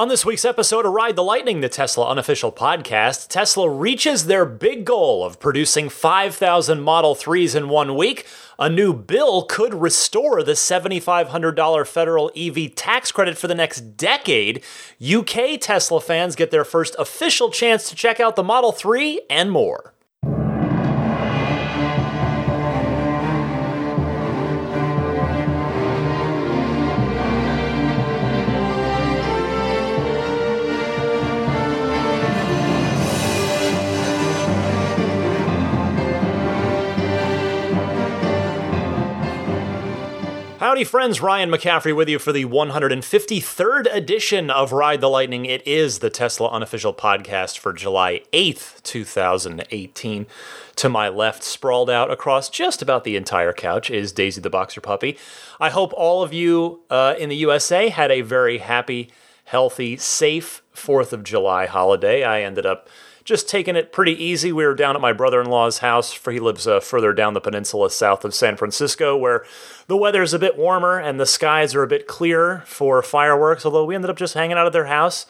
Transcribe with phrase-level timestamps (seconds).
[0.00, 4.46] On this week's episode of Ride the Lightning, the Tesla unofficial podcast, Tesla reaches their
[4.46, 8.26] big goal of producing 5,000 Model 3s in one week.
[8.58, 14.64] A new bill could restore the $7,500 federal EV tax credit for the next decade.
[15.06, 19.50] UK Tesla fans get their first official chance to check out the Model 3 and
[19.50, 19.92] more.
[40.60, 41.22] Howdy, friends.
[41.22, 45.46] Ryan McCaffrey with you for the 153rd edition of Ride the Lightning.
[45.46, 50.26] It is the Tesla unofficial podcast for July 8th, 2018.
[50.76, 54.82] To my left, sprawled out across just about the entire couch, is Daisy the Boxer
[54.82, 55.16] Puppy.
[55.58, 59.10] I hope all of you uh, in the USA had a very happy,
[59.46, 62.22] healthy, safe 4th of July holiday.
[62.22, 62.86] I ended up
[63.30, 64.52] just taking it pretty easy.
[64.52, 67.32] We were down at my brother in law's house, for he lives uh, further down
[67.32, 69.46] the peninsula south of San Francisco, where
[69.86, 73.64] the weather is a bit warmer and the skies are a bit clearer for fireworks.
[73.64, 75.26] Although we ended up just hanging out at their house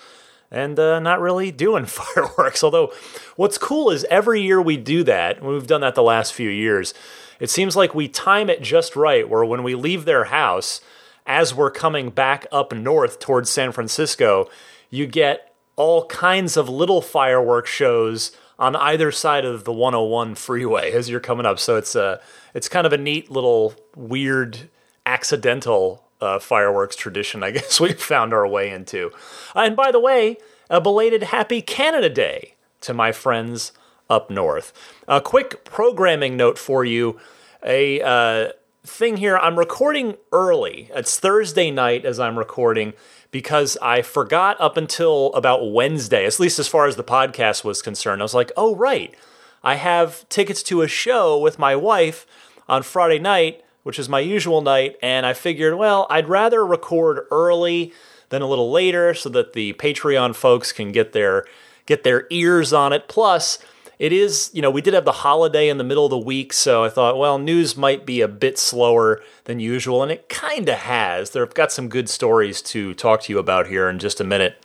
[0.50, 2.64] and uh, not really doing fireworks.
[2.64, 2.92] Although,
[3.36, 6.94] what's cool is every year we do that, we've done that the last few years,
[7.38, 10.80] it seems like we time it just right, where when we leave their house,
[11.26, 14.48] as we're coming back up north towards San Francisco,
[14.88, 15.49] you get
[15.80, 21.20] all kinds of little fireworks shows on either side of the 101 freeway as you're
[21.20, 21.58] coming up.
[21.58, 22.20] So it's a
[22.52, 24.68] it's kind of a neat little weird
[25.06, 29.10] accidental uh, fireworks tradition, I guess we found our way into.
[29.56, 30.36] Uh, and by the way,
[30.68, 33.72] a belated Happy Canada Day to my friends
[34.10, 34.74] up north.
[35.08, 37.18] A quick programming note for you.
[37.64, 38.52] A uh,
[38.84, 39.38] thing here.
[39.38, 40.90] I'm recording early.
[40.94, 42.92] It's Thursday night as I'm recording
[43.30, 47.82] because I forgot up until about Wednesday, at least as far as the podcast was
[47.82, 48.22] concerned.
[48.22, 49.14] I was like, oh, right.
[49.62, 52.26] I have tickets to a show with my wife
[52.68, 54.96] on Friday night, which is my usual night.
[55.02, 57.92] And I figured, well, I'd rather record early
[58.30, 61.44] than a little later so that the Patreon folks can get their
[61.86, 63.08] get their ears on it.
[63.08, 63.58] Plus,
[64.00, 66.54] it is, you know, we did have the holiday in the middle of the week,
[66.54, 70.66] so I thought, well, news might be a bit slower than usual, and it kind
[70.70, 71.30] of has.
[71.30, 74.64] They've got some good stories to talk to you about here in just a minute.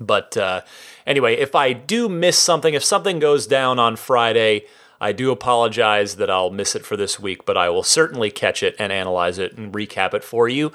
[0.00, 0.62] But uh,
[1.06, 4.64] anyway, if I do miss something, if something goes down on Friday,
[5.00, 8.64] I do apologize that I'll miss it for this week, but I will certainly catch
[8.64, 10.72] it and analyze it and recap it for you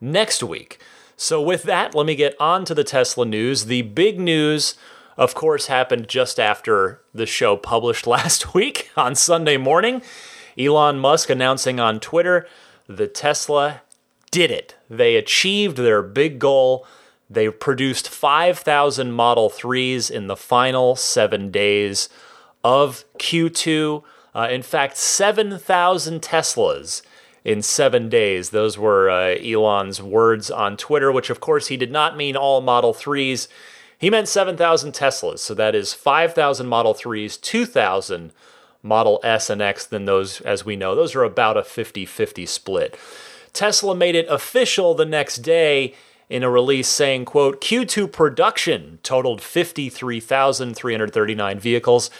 [0.00, 0.80] next week.
[1.16, 3.64] So, with that, let me get on to the Tesla news.
[3.64, 4.76] The big news
[5.16, 10.02] of course, happened just after the show published last week on Sunday morning.
[10.58, 12.46] Elon Musk announcing on Twitter
[12.86, 13.82] the Tesla
[14.30, 14.76] did it.
[14.88, 16.86] They achieved their big goal.
[17.30, 22.08] They produced 5,000 Model 3s in the final seven days
[22.62, 24.02] of Q2.
[24.34, 27.02] Uh, in fact, 7,000 Teslas
[27.44, 28.50] in seven days.
[28.50, 32.60] Those were uh, Elon's words on Twitter, which of course he did not mean all
[32.60, 33.48] Model 3s.
[34.02, 38.32] He meant 7,000 Teslas, so that is 5,000 Model 3s, 2,000
[38.82, 42.44] Model S and X, than those, as we know, those are about a 50 50
[42.44, 42.98] split.
[43.52, 45.94] Tesla made it official the next day
[46.28, 52.10] in a release saying, quote, Q2 production totaled 53,339 vehicles,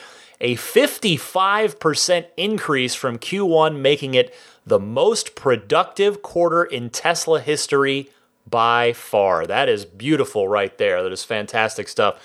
[0.41, 4.33] a 55% increase from Q1, making it
[4.65, 8.09] the most productive quarter in Tesla history
[8.49, 9.47] by far.
[9.47, 11.03] That is beautiful right there.
[11.03, 12.21] That is fantastic stuff.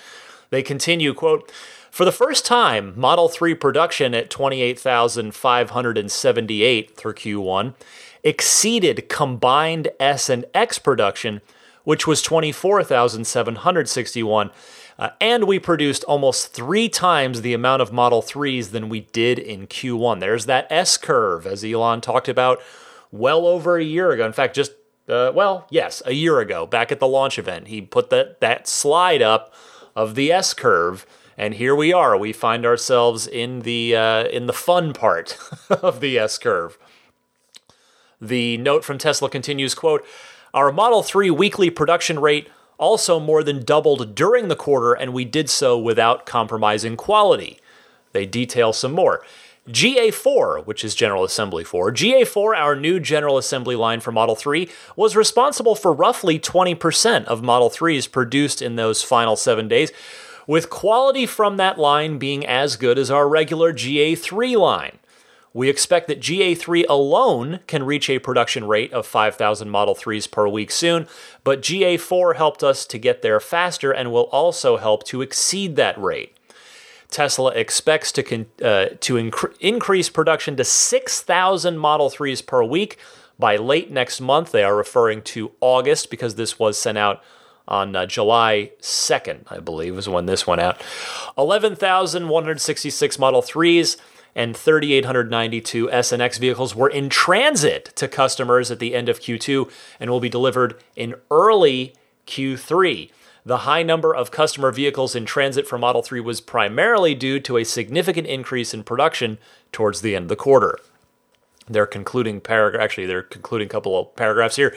[0.50, 1.50] They continue, quote,
[1.90, 7.74] for the first time, Model 3 production at 28,578 through Q1
[8.22, 11.40] exceeded combined S and X production,
[11.84, 14.50] which was 24,761.
[14.98, 19.38] Uh, and we produced almost three times the amount of Model 3s than we did
[19.38, 20.20] in Q1.
[20.20, 22.60] There's that S curve, as Elon talked about
[23.10, 24.26] well over a year ago.
[24.26, 24.72] In fact, just
[25.08, 28.68] uh, well, yes, a year ago, back at the launch event, he put that, that
[28.68, 29.52] slide up
[29.96, 31.06] of the S curve,
[31.36, 32.16] and here we are.
[32.16, 35.38] We find ourselves in the uh, in the fun part
[35.70, 36.78] of the S curve.
[38.20, 40.04] The note from Tesla continues, quote,
[40.52, 45.24] Our Model 3 weekly production rate also more than doubled during the quarter, and we
[45.24, 47.58] did so without compromising quality.
[48.12, 49.22] They detail some more.
[49.68, 54.68] GA4, which is General Assembly 4, GA4, our new General Assembly line for Model 3,
[54.96, 59.92] was responsible for roughly 20% of Model 3s produced in those final seven days,
[60.46, 64.98] with quality from that line being as good as our regular GA3 line.
[65.52, 70.48] We expect that GA3 alone can reach a production rate of 5,000 Model 3s per
[70.48, 71.06] week soon,
[71.44, 76.00] but GA4 helped us to get there faster and will also help to exceed that
[76.00, 76.37] rate.
[77.10, 82.98] Tesla expects to con- uh, to inc- increase production to 6,000 Model 3s per week
[83.38, 84.52] by late next month.
[84.52, 87.22] They are referring to August because this was sent out
[87.66, 90.82] on uh, July 2nd, I believe, is when this went out.
[91.36, 93.96] 11,166 Model 3s
[94.34, 99.20] and 3,892 S and X vehicles were in transit to customers at the end of
[99.20, 99.70] Q2
[100.00, 101.94] and will be delivered in early
[102.26, 103.10] Q3.
[103.48, 107.56] The high number of customer vehicles in transit for Model 3 was primarily due to
[107.56, 109.38] a significant increase in production
[109.72, 110.78] towards the end of the quarter.
[111.66, 114.76] They're concluding paragraph, actually, they're concluding couple of paragraphs here.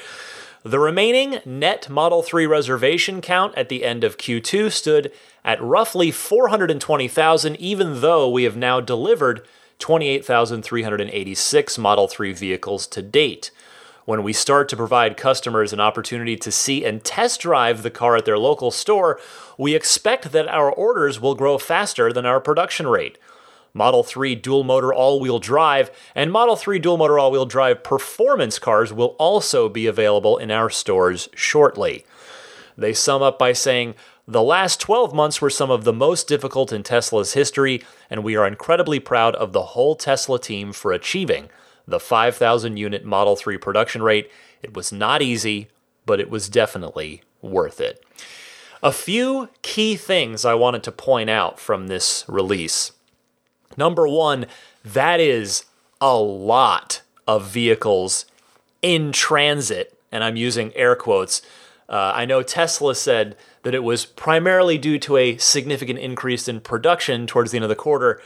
[0.64, 5.12] The remaining net Model 3 reservation count at the end of Q2 stood
[5.44, 9.46] at roughly 420,000, even though we have now delivered
[9.80, 13.52] 28,386 Model 3 vehicles to date
[14.06, 18.16] when we start to provide customers an opportunity to see and test drive the car
[18.16, 19.20] at their local store,
[19.58, 23.18] we expect that our orders will grow faster than our production rate.
[23.74, 27.84] Model 3 dual motor all wheel drive and Model 3 dual motor all wheel drive
[27.84, 32.06] performance cars will also be available in our stores shortly.
[32.78, 33.96] They sum up by saying,
[34.28, 38.36] the last 12 months were some of the most difficult in Tesla's history, and we
[38.36, 41.50] are incredibly proud of the whole Tesla team for achieving
[41.88, 44.32] the 5,000 unit Model 3 production rate.
[44.62, 45.70] It was not easy,
[46.06, 48.04] but it was definitely worth it.
[48.84, 52.92] A few key things I wanted to point out from this release.
[53.78, 54.48] Number one,
[54.84, 55.66] that is
[56.00, 58.26] a lot of vehicles
[58.82, 61.42] in transit, and I'm using air quotes.
[61.88, 66.62] Uh, I know Tesla said that it was primarily due to a significant increase in
[66.62, 68.22] production towards the end of the quarter.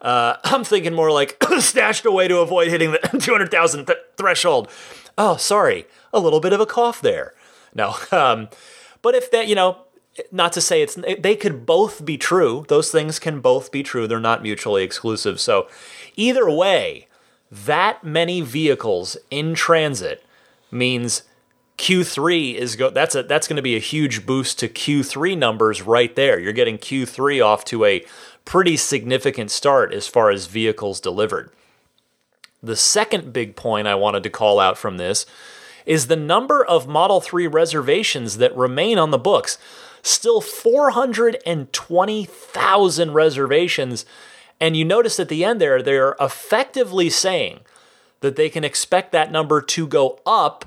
[0.00, 4.68] Uh, I'm thinking more like stashed away to avoid hitting the 200,000 th- threshold.
[5.16, 7.34] Oh, sorry, a little bit of a cough there.
[7.74, 8.48] No, um,
[9.02, 9.78] but if that, you know,
[10.32, 12.64] not to say it's, they could both be true.
[12.68, 14.06] Those things can both be true.
[14.08, 15.40] They're not mutually exclusive.
[15.40, 15.68] So,
[16.16, 17.06] either way,
[17.52, 20.24] that many vehicles in transit
[20.72, 21.22] means
[21.78, 25.80] Q3 is go that's a that's going to be a huge boost to Q3 numbers
[25.80, 26.38] right there.
[26.38, 28.04] You're getting Q3 off to a
[28.48, 31.50] pretty significant start as far as vehicles delivered.
[32.62, 35.26] The second big point I wanted to call out from this
[35.84, 39.58] is the number of Model 3 reservations that remain on the books.
[40.00, 44.06] Still 420,000 reservations.
[44.58, 47.60] And you notice at the end there, they're effectively saying
[48.20, 50.64] that they can expect that number to go up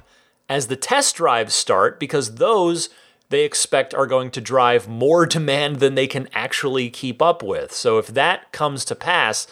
[0.47, 2.89] as the test drives start because those
[3.31, 7.73] they expect are going to drive more demand than they can actually keep up with.
[7.73, 9.47] So if that comes to pass,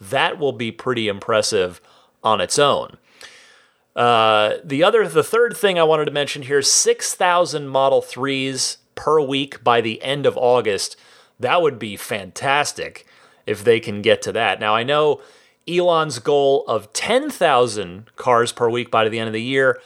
[0.00, 1.80] that will be pretty impressive
[2.24, 2.96] on its own.
[3.94, 8.78] Uh, the other, the third thing I wanted to mention here: six thousand Model Threes
[8.94, 10.96] per week by the end of August.
[11.40, 13.06] That would be fantastic
[13.46, 14.60] if they can get to that.
[14.60, 15.20] Now I know
[15.68, 19.80] Elon's goal of ten thousand cars per week by the end of the year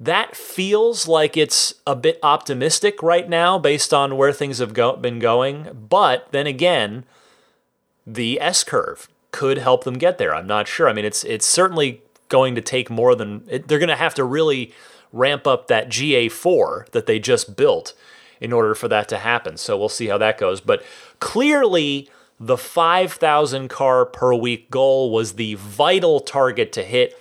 [0.00, 4.96] that feels like it's a bit optimistic right now based on where things have go-
[4.96, 5.86] been going.
[5.88, 7.04] But then again,
[8.06, 10.34] the S curve could help them get there.
[10.34, 10.88] I'm not sure.
[10.88, 14.14] I mean, it's it's certainly going to take more than it, they're going to have
[14.14, 14.72] to really
[15.12, 17.94] ramp up that GA4 that they just built
[18.40, 19.56] in order for that to happen.
[19.56, 20.60] So we'll see how that goes.
[20.60, 20.82] But
[21.18, 27.18] clearly, the 5,000 car per week goal was the vital target to hit,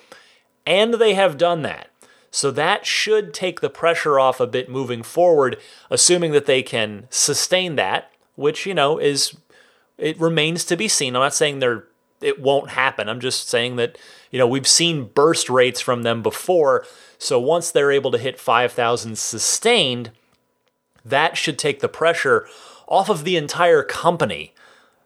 [0.65, 1.89] and they have done that.
[2.31, 5.57] So that should take the pressure off a bit moving forward,
[5.89, 9.37] assuming that they can sustain that, which, you know, is
[9.97, 11.15] it remains to be seen.
[11.15, 11.85] I'm not saying they're
[12.21, 13.09] it won't happen.
[13.09, 13.97] I'm just saying that,
[14.31, 16.85] you know, we've seen burst rates from them before.
[17.17, 20.11] So once they're able to hit 5,000 sustained,
[21.05, 22.47] that should take the pressure
[22.87, 24.53] off of the entire company,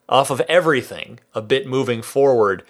[0.07, 2.63] off of everything a bit moving forward,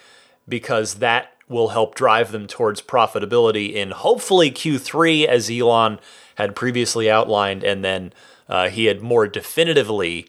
[0.47, 5.99] because that will help drive them towards profitability in hopefully Q3, as Elon
[6.35, 8.13] had previously outlined, and then
[8.49, 10.27] uh, he had more definitively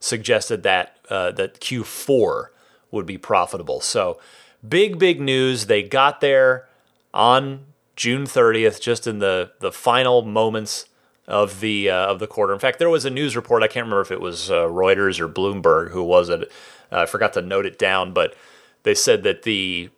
[0.00, 2.48] suggested that uh, that Q4
[2.90, 3.80] would be profitable.
[3.80, 4.18] So
[4.66, 5.66] big, big news.
[5.66, 6.68] They got there
[7.12, 7.66] on
[7.96, 10.86] June 30th, just in the the final moments
[11.26, 12.52] of the uh, of the quarter.
[12.52, 13.62] In fact, there was a news report.
[13.62, 16.50] I can't remember if it was uh, Reuters or Bloomberg who was it.
[16.92, 18.34] Uh, I forgot to note it down, but
[18.82, 19.90] they said that the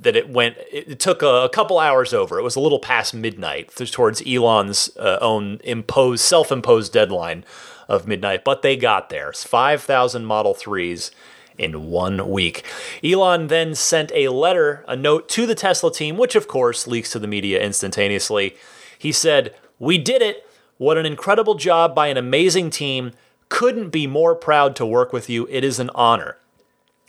[0.00, 3.74] that it went it took a, couple hours over it was a little past midnight
[3.74, 7.44] towards elon's uh, own imposed self-imposed deadline
[7.88, 11.10] of midnight but they got there 5000 model 3s
[11.58, 12.64] in one week.
[13.02, 17.10] Elon then sent a letter, a note to the Tesla team, which of course leaks
[17.12, 18.56] to the media instantaneously.
[18.98, 20.48] He said, We did it.
[20.78, 23.12] What an incredible job by an amazing team.
[23.48, 25.46] Couldn't be more proud to work with you.
[25.50, 26.36] It is an honor.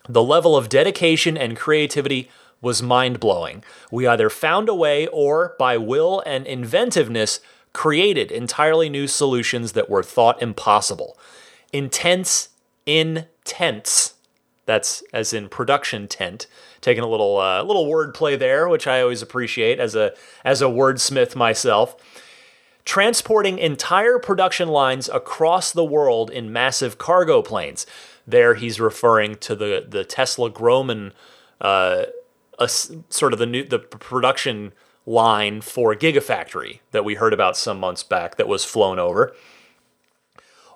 [0.08, 2.30] The level of dedication and creativity
[2.62, 3.64] was mind blowing.
[3.92, 7.40] We either found a way or, by will and inventiveness,
[7.74, 11.18] created entirely new solutions that were thought impossible.
[11.72, 12.50] Intense,
[12.86, 14.16] intense.
[14.66, 16.48] That's as in production tent.
[16.82, 20.66] Taking a little uh, little wordplay there, which I always appreciate as a as a
[20.66, 21.96] wordsmith myself.
[22.86, 27.86] Transporting entire production lines across the world in massive cargo planes.
[28.26, 31.12] There, he's referring to the the Tesla Grohmann,
[31.62, 32.06] uh,
[32.58, 34.74] a, sort of the new the production
[35.06, 39.34] line for Gigafactory that we heard about some months back that was flown over.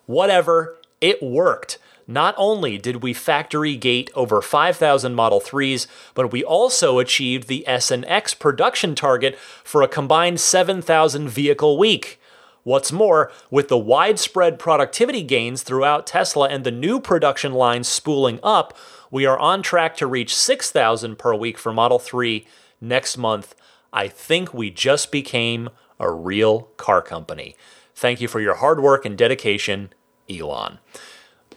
[0.05, 1.77] Whatever, it worked.
[2.07, 7.67] Not only did we factory gate over 5,000 Model 3s, but we also achieved the
[7.67, 12.19] S and X production target for a combined 7,000 vehicle week.
[12.63, 18.39] What's more, with the widespread productivity gains throughout Tesla and the new production lines spooling
[18.43, 18.77] up,
[19.09, 22.45] we are on track to reach 6,000 per week for Model 3
[22.79, 23.55] next month
[23.93, 27.55] I think we just became a real car company.
[27.93, 29.93] Thank you for your hard work and dedication,
[30.29, 30.79] Elon.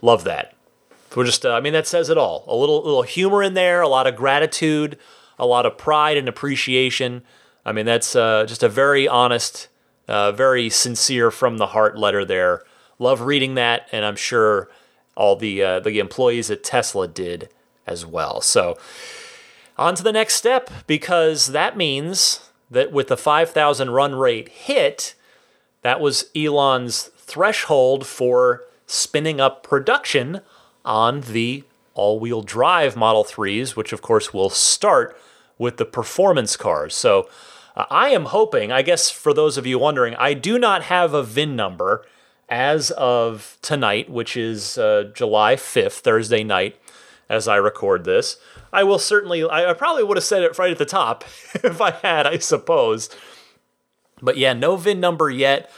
[0.02, 0.54] Love that.
[1.14, 2.44] We're just, uh, I mean, that says it all.
[2.48, 4.98] A little, little humor in there, a lot of gratitude,
[5.38, 7.22] a lot of pride and appreciation.
[7.64, 9.68] I mean, that's uh, just a very honest,
[10.08, 12.62] uh, very sincere from the heart letter there.
[12.98, 14.68] Love reading that, and I'm sure
[15.16, 17.48] all the uh, the employees at Tesla did
[17.86, 18.40] as well.
[18.40, 18.76] So,
[19.76, 25.14] on to the next step because that means that with the 5,000 run rate hit,
[25.82, 30.40] that was Elon's threshold for spinning up production
[30.84, 35.16] on the all wheel drive Model 3s, which of course will start
[35.58, 36.94] with the performance cars.
[36.94, 37.28] So
[37.74, 41.14] uh, I am hoping, I guess for those of you wondering, I do not have
[41.14, 42.04] a VIN number
[42.48, 46.76] as of tonight, which is uh, July 5th, Thursday night,
[47.28, 48.36] as I record this.
[48.72, 51.92] I will certainly, I, probably would have said it right at the top if I
[51.92, 53.08] had, I suppose.
[54.20, 55.70] But yeah, no VIN number yet.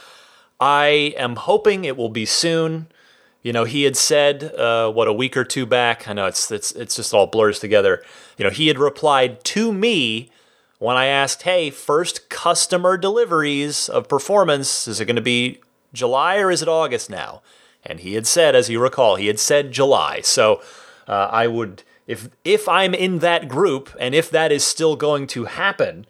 [0.59, 2.87] I am hoping it will be soon.
[3.43, 6.07] You know, he had said uh, what a week or two back.
[6.07, 8.01] I know it's it's it's just all blurs together.
[8.37, 10.31] You know, he had replied to me
[10.79, 15.59] when I asked, "Hey, first customer deliveries of performance is it going to be
[15.93, 17.41] July or is it August now?"
[17.85, 20.21] And he had said, as you recall, he had said July.
[20.21, 20.61] So
[21.07, 25.27] uh, I would if if I'm in that group and if that is still going
[25.27, 26.05] to happen,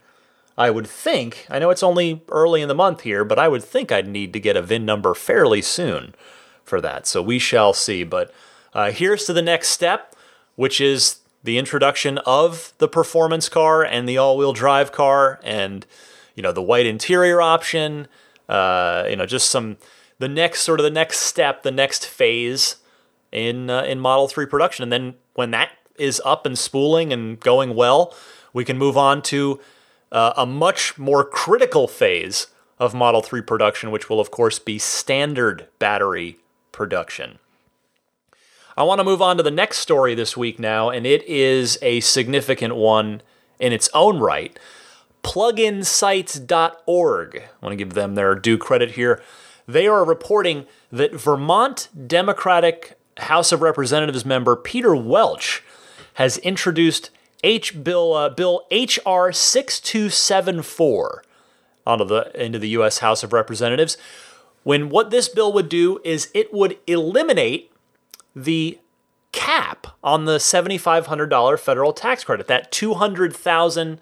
[0.57, 3.63] I would think, I know it's only early in the month here, but I would
[3.63, 6.15] think I'd need to get a VIN number fairly soon
[6.63, 7.05] for that.
[7.05, 8.03] So we shall see.
[8.03, 8.31] But
[8.73, 10.15] uh, here's to the next step,
[10.55, 15.85] which is the introduction of the performance car and the all-wheel drive car, and
[16.35, 18.07] you know the white interior option.
[18.49, 19.77] Uh, you know, just some
[20.19, 22.77] the next sort of the next step, the next phase
[23.31, 27.39] in uh, in Model Three production, and then when that is up and spooling and
[27.39, 28.13] going well,
[28.53, 29.59] we can move on to
[30.11, 32.47] uh, a much more critical phase
[32.79, 36.37] of Model 3 production, which will, of course, be standard battery
[36.71, 37.39] production.
[38.77, 41.79] I want to move on to the next story this week now, and it is
[41.81, 43.23] a significant one
[43.59, 44.55] in its own right.
[45.23, 49.19] Pluginsites.org, I want to give them their due credit here.
[49.67, 55.63] They are reporting that Vermont Democratic House of Representatives member Peter Welch
[56.13, 57.09] has introduced
[57.43, 61.23] H bill uh, bill HR 6274
[61.87, 63.97] onto the into the US House of Representatives
[64.63, 67.71] when what this bill would do is it would eliminate
[68.43, 68.79] the
[69.31, 73.99] cap on the $7500 federal tax credit that 200,000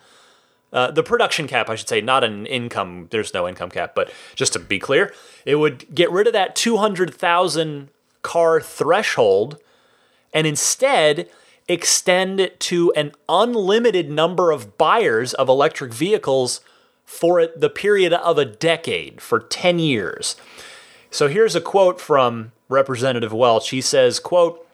[0.74, 3.08] uh, the production cap, I should say, not an income.
[3.10, 5.14] There's no income cap, but just to be clear,
[5.46, 7.90] it would get rid of that 200,000
[8.24, 9.58] car threshold,
[10.34, 11.30] and instead
[11.70, 16.60] extend it to an unlimited number of buyers of electric vehicles
[17.06, 20.36] for the period of a decade, for 10 years.
[21.10, 23.70] So here's a quote from Representative Welch.
[23.70, 24.66] He says, quote,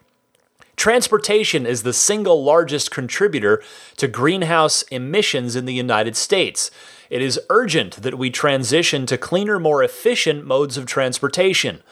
[0.75, 3.62] Transportation is the single largest contributor
[3.98, 6.71] to greenhouse emissions in the United States.
[7.10, 11.83] It is urgent that we transition to cleaner, more efficient modes of transportation.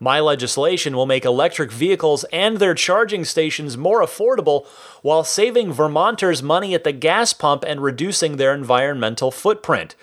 [0.00, 4.66] My legislation will make electric vehicles and their charging stations more affordable
[5.02, 9.94] while saving Vermonters money at the gas pump and reducing their environmental footprint.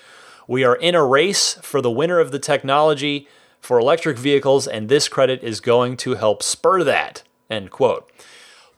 [0.48, 3.28] We are in a race for the winner of the technology
[3.60, 7.24] for electric vehicles, and this credit is going to help spur that.
[7.50, 8.10] End quote.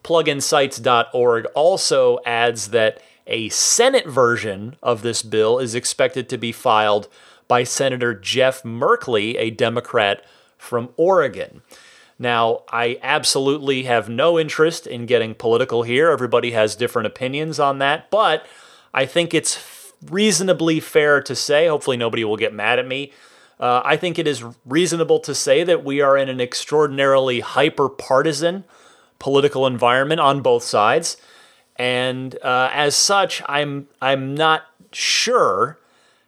[0.04, 7.08] pluginsights.org also adds that a Senate version of this bill is expected to be filed
[7.48, 10.24] by Senator Jeff Merkley, a Democrat
[10.58, 11.62] from Oregon.
[12.18, 16.12] Now, I absolutely have no interest in getting political here.
[16.12, 18.46] Everybody has different opinions on that, but
[18.94, 23.12] I think it's reasonably fair to say, hopefully, nobody will get mad at me.
[23.62, 27.88] Uh, I think it is reasonable to say that we are in an extraordinarily hyper
[27.88, 28.64] partisan
[29.20, 31.16] political environment on both sides.
[31.76, 35.78] And uh, as such, I'm I'm not sure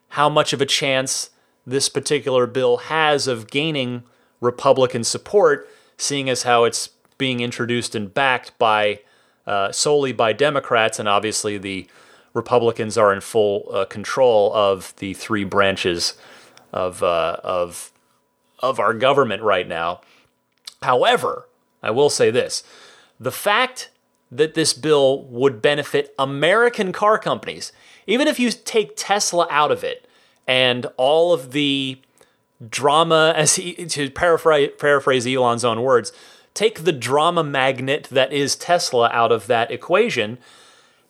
[0.09, 1.31] how much of a chance
[1.65, 4.03] this particular bill has of gaining
[4.39, 8.99] Republican support, seeing as how it's being introduced and backed by
[9.47, 11.87] uh, solely by Democrats, and obviously the
[12.33, 16.13] Republicans are in full uh, control of the three branches
[16.73, 17.91] of uh, of
[18.59, 20.01] of our government right now.
[20.81, 21.47] However,
[21.81, 22.63] I will say this:
[23.19, 23.89] the fact
[24.31, 27.71] that this bill would benefit American car companies,
[28.07, 30.07] even if you take Tesla out of it
[30.47, 32.01] and all of the
[32.69, 36.11] drama, as he, to paraphrase, paraphrase Elon's own words,
[36.53, 40.37] take the drama magnet that is Tesla out of that equation.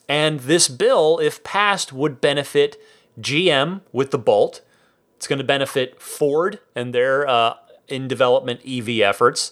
[0.09, 2.77] And this bill, if passed, would benefit
[3.19, 4.61] GM with the Bolt.
[5.23, 7.55] It's going to benefit Ford and their uh,
[7.87, 9.51] in development EV efforts.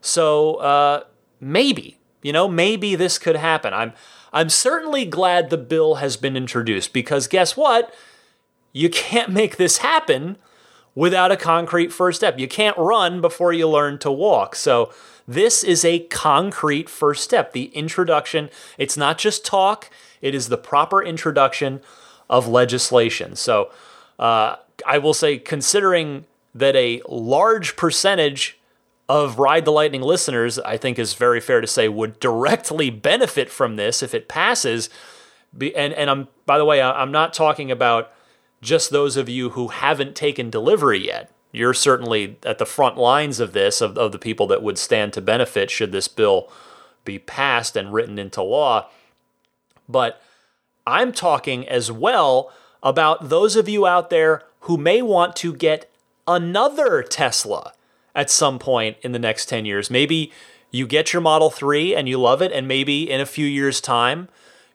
[0.00, 1.04] So uh,
[1.40, 3.72] maybe you know, maybe this could happen.
[3.72, 3.92] I'm
[4.32, 7.94] I'm certainly glad the bill has been introduced because guess what?
[8.72, 10.36] You can't make this happen
[10.94, 12.38] without a concrete first step.
[12.38, 14.54] You can't run before you learn to walk.
[14.56, 14.92] So
[15.26, 17.52] this is a concrete first step.
[17.52, 21.80] The introduction, it's not just talk, it is the proper introduction
[22.28, 23.36] of legislation.
[23.36, 23.70] So
[24.18, 28.58] uh, I will say, considering that a large percentage
[29.08, 33.48] of Ride the Lightning listeners, I think is very fair to say, would directly benefit
[33.50, 34.90] from this if it passes.
[35.54, 38.12] And, and I'm, by the way, I'm not talking about
[38.60, 41.30] just those of you who haven't taken delivery yet.
[41.52, 45.14] You're certainly at the front lines of this, of, of the people that would stand
[45.14, 46.50] to benefit should this bill
[47.04, 48.90] be passed and written into law.
[49.88, 50.20] But
[50.86, 55.90] I'm talking as well about those of you out there who may want to get
[56.26, 57.72] another Tesla
[58.14, 59.90] at some point in the next 10 years.
[59.90, 60.32] Maybe
[60.70, 63.80] you get your Model 3 and you love it, and maybe in a few years'
[63.80, 64.28] time,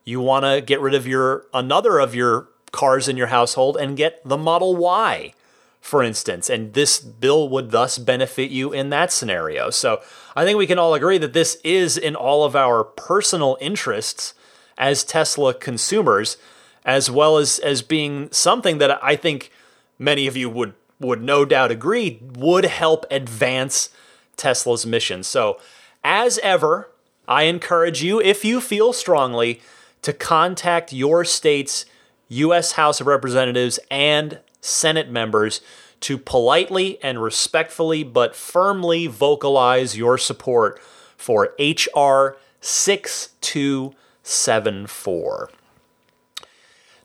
[0.04, 3.96] you want to get rid of your another of your cars in your household and
[3.96, 5.34] get the Model Y,
[5.80, 6.50] for instance.
[6.50, 9.70] And this bill would thus benefit you in that scenario.
[9.70, 10.02] So
[10.36, 14.34] I think we can all agree that this is in all of our personal interests
[14.78, 16.38] as Tesla consumers,
[16.86, 19.52] as well as as being something that I think
[19.98, 23.90] many of you would would no doubt agree would help advance
[24.38, 25.24] Tesla's mission.
[25.24, 25.60] So,
[26.04, 26.90] as ever,
[27.28, 29.62] I encourage you, if you feel strongly,
[30.02, 31.86] to contact your state's
[32.30, 32.72] U.S.
[32.74, 35.62] House of Representatives and Senate members
[36.02, 40.82] to politely and respectfully but firmly vocalize your support
[41.16, 42.36] for H.R.
[42.60, 45.50] 6274.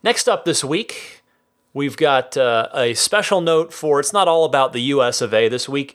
[0.03, 1.19] Next up this week,
[1.75, 5.49] We've got uh, a special note for it's not all about the US of A
[5.49, 5.95] this week.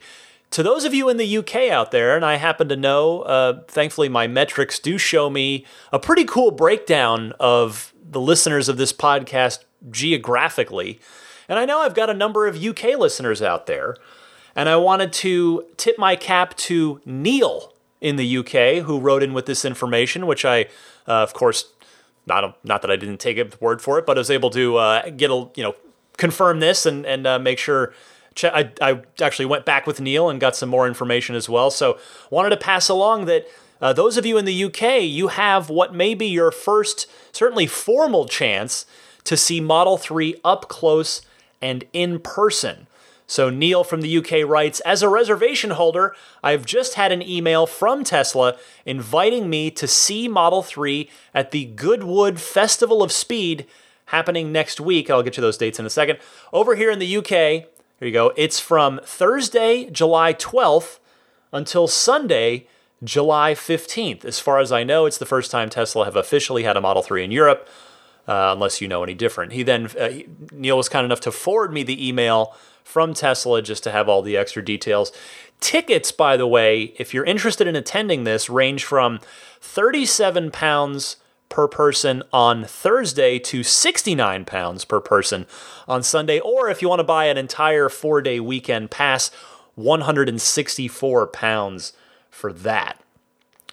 [0.52, 3.60] To those of you in the UK out there, and I happen to know, uh,
[3.66, 8.94] thankfully, my metrics do show me a pretty cool breakdown of the listeners of this
[8.94, 11.00] podcast geographically.
[11.48, 13.96] And I know I've got a number of UK listeners out there.
[14.56, 19.34] And I wanted to tip my cap to Neil in the UK who wrote in
[19.34, 20.62] with this information, which I,
[21.06, 21.73] uh, of course,
[22.26, 24.76] not not that I didn't take a word for it, but I was able to
[24.76, 25.74] uh, get a you know
[26.16, 27.92] confirm this and and uh, make sure.
[28.42, 31.70] I, I actually went back with Neil and got some more information as well.
[31.70, 33.46] So wanted to pass along that
[33.80, 37.68] uh, those of you in the UK, you have what may be your first, certainly
[37.68, 38.86] formal chance
[39.24, 41.22] to see Model 3 up close
[41.60, 42.86] and in person.
[43.26, 47.66] So Neil from the UK writes As a reservation holder, I've just had an email
[47.66, 53.66] from Tesla inviting me to see Model 3 at the Goodwood Festival of Speed
[54.06, 55.10] happening next week.
[55.10, 56.18] I'll get you those dates in a second.
[56.52, 57.68] Over here in the UK, here
[58.00, 58.32] you go.
[58.36, 60.98] It's from Thursday, July 12th
[61.52, 62.66] until Sunday,
[63.02, 64.24] July 15th.
[64.24, 67.02] As far as I know, it's the first time Tesla have officially had a Model
[67.02, 67.68] 3 in Europe,
[68.26, 69.52] uh, unless you know any different.
[69.52, 70.10] He then, uh,
[70.52, 74.22] Neil was kind enough to forward me the email from Tesla just to have all
[74.22, 75.12] the extra details.
[75.60, 79.20] Tickets, by the way, if you're interested in attending this, range from
[79.60, 81.16] 37 pounds
[81.48, 85.46] per person on Thursday to 69 pounds per person
[85.86, 86.40] on Sunday.
[86.40, 89.30] Or if you want to buy an entire four day weekend pass,
[89.76, 91.92] 164 pounds
[92.30, 93.00] for that.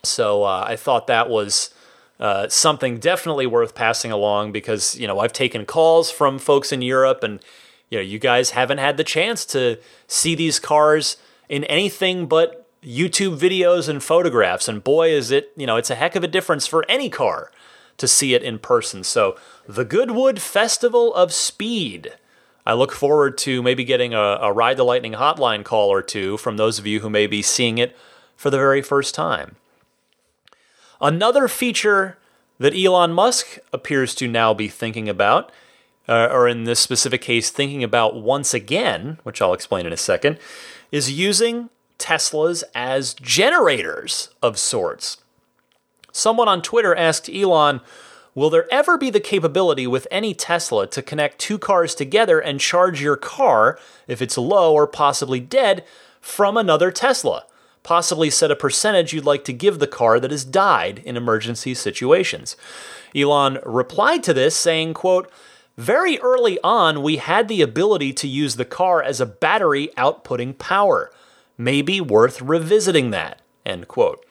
[0.04, 1.74] So uh, I thought that was
[2.22, 6.84] uh, something definitely worth passing along because you know I've taken calls from folks in
[6.84, 7.42] Europe and
[7.90, 11.18] you know you guys haven't had the chance to see these cars
[11.50, 15.96] in anything but YouTube videos and photographs and boy is it you know it's a
[15.96, 17.52] heck of a difference for any car
[17.98, 19.04] to see it in person.
[19.04, 19.36] So
[19.68, 22.14] the Goodwood Festival of Speed.
[22.64, 26.38] I look forward to maybe getting a, a Ride the Lightning hotline call or two
[26.38, 27.98] from those of you who may be seeing it
[28.36, 29.56] for the very first time.
[31.02, 32.18] Another feature
[32.60, 35.52] that Elon Musk appears to now be thinking about,
[36.08, 39.98] uh, or in this specific case, thinking about once again, which I'll explain in a
[39.98, 40.38] second,
[40.92, 45.18] is using Teslas as generators of sorts.
[46.12, 47.82] Someone on Twitter asked Elon,
[48.36, 52.60] Will there ever be the capability with any Tesla to connect two cars together and
[52.60, 55.84] charge your car, if it's low or possibly dead,
[56.22, 57.46] from another Tesla?
[57.84, 61.74] Possibly set a percentage you'd like to give the car that has died in emergency
[61.74, 62.56] situations.
[63.16, 65.32] Elon replied to this saying, quote,
[65.78, 70.58] very early on, we had the ability to use the car as a battery outputting
[70.58, 71.12] power.
[71.58, 73.42] Maybe worth revisiting that.
[73.66, 74.26] End quote.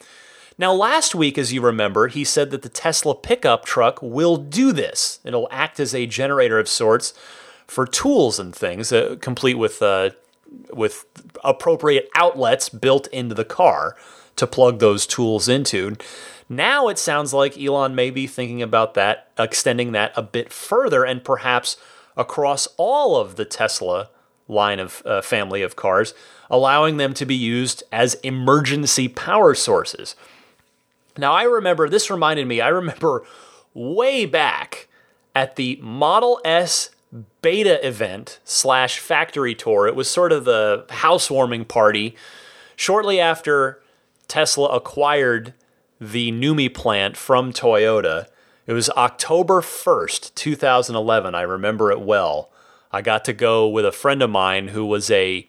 [0.58, 4.72] Now, last week, as you remember, he said that the Tesla pickup truck will do
[4.72, 5.18] this.
[5.24, 7.14] It'll act as a generator of sorts
[7.66, 10.10] for tools and things, uh, complete with uh,
[10.72, 11.04] with
[11.44, 13.96] appropriate outlets built into the car
[14.36, 15.96] to plug those tools into.
[16.48, 21.04] Now it sounds like Elon may be thinking about that, extending that a bit further
[21.04, 21.76] and perhaps
[22.16, 24.10] across all of the Tesla
[24.48, 26.12] line of uh, family of cars,
[26.50, 30.16] allowing them to be used as emergency power sources.
[31.16, 33.24] Now, I remember, this reminded me, I remember
[33.74, 34.88] way back
[35.34, 36.90] at the Model S
[37.42, 39.86] beta event slash factory tour.
[39.86, 42.16] It was sort of the housewarming party
[42.76, 43.82] shortly after
[44.28, 45.54] Tesla acquired
[46.00, 48.26] the NUMMI plant from Toyota.
[48.66, 51.34] It was October 1st, 2011.
[51.34, 52.50] I remember it well.
[52.92, 55.46] I got to go with a friend of mine who was a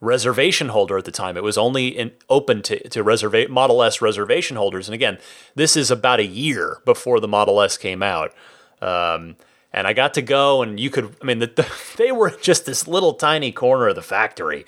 [0.00, 1.36] reservation holder at the time.
[1.36, 4.88] It was only in, open to, to reserva- Model S reservation holders.
[4.88, 5.18] And again,
[5.54, 8.32] this is about a year before the Model S came out.
[8.82, 9.36] Um,
[9.74, 12.64] and I got to go, and you could, I mean, the, the, they were just
[12.64, 14.64] this little tiny corner of the factory.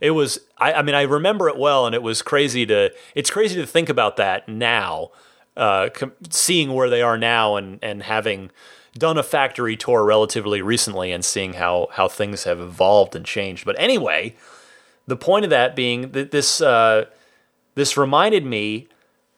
[0.00, 3.30] It was, I, I, mean, I remember it well, and it was crazy to, it's
[3.30, 5.10] crazy to think about that now,
[5.56, 8.50] uh, com- seeing where they are now and, and having
[8.94, 13.64] done a factory tour relatively recently and seeing how, how things have evolved and changed.
[13.66, 14.34] But anyway,
[15.06, 17.06] the point of that being that this, uh,
[17.74, 18.88] this reminded me,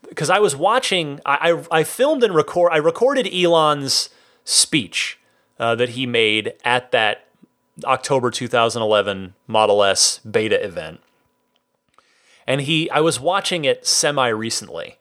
[0.09, 4.11] because I was watching, I, I, I filmed and record, I recorded Elon's,
[4.49, 5.19] speech
[5.59, 7.27] uh, that he made at that
[7.85, 11.01] October 2011 Model S beta event.
[12.47, 14.97] And he, I was watching it semi recently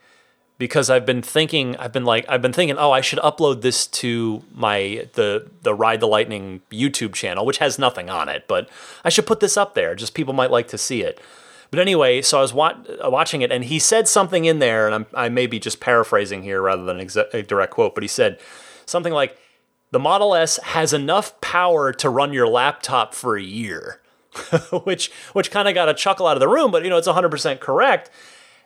[0.57, 3.87] because I've been thinking, I've been like, I've been thinking, oh, I should upload this
[3.87, 8.67] to my the the Ride the Lightning YouTube channel, which has nothing on it, but
[9.05, 9.95] I should put this up there.
[9.95, 11.21] Just people might like to see it.
[11.69, 14.95] But anyway, so I was wa- watching it, and he said something in there, and
[14.95, 18.07] I'm, i may be just paraphrasing here rather than exa- a direct quote, but he
[18.07, 18.39] said,
[18.87, 19.37] something like
[19.91, 24.01] the Model S has enough power to run your laptop for a year,
[24.83, 27.07] which which kind of got a chuckle out of the room, but you know it's
[27.07, 28.09] 100% correct.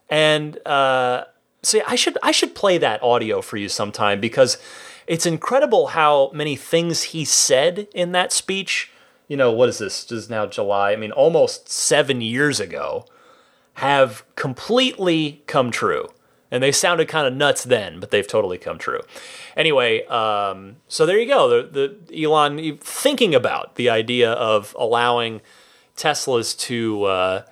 [0.08, 1.24] And uh,
[1.72, 4.58] yeah, I should I should play that audio for you sometime because
[5.06, 8.90] it's incredible how many things he said in that speech.
[9.28, 10.04] You know what is this?
[10.04, 10.92] This is now July.
[10.92, 13.06] I mean, almost seven years ago,
[13.74, 16.08] have completely come true
[16.52, 19.00] and they sounded kind of nuts then, but they've totally come true.
[19.56, 21.48] Anyway, um, so there you go.
[21.48, 25.40] The, the, Elon thinking about the idea of allowing
[25.96, 27.42] Teslas to uh,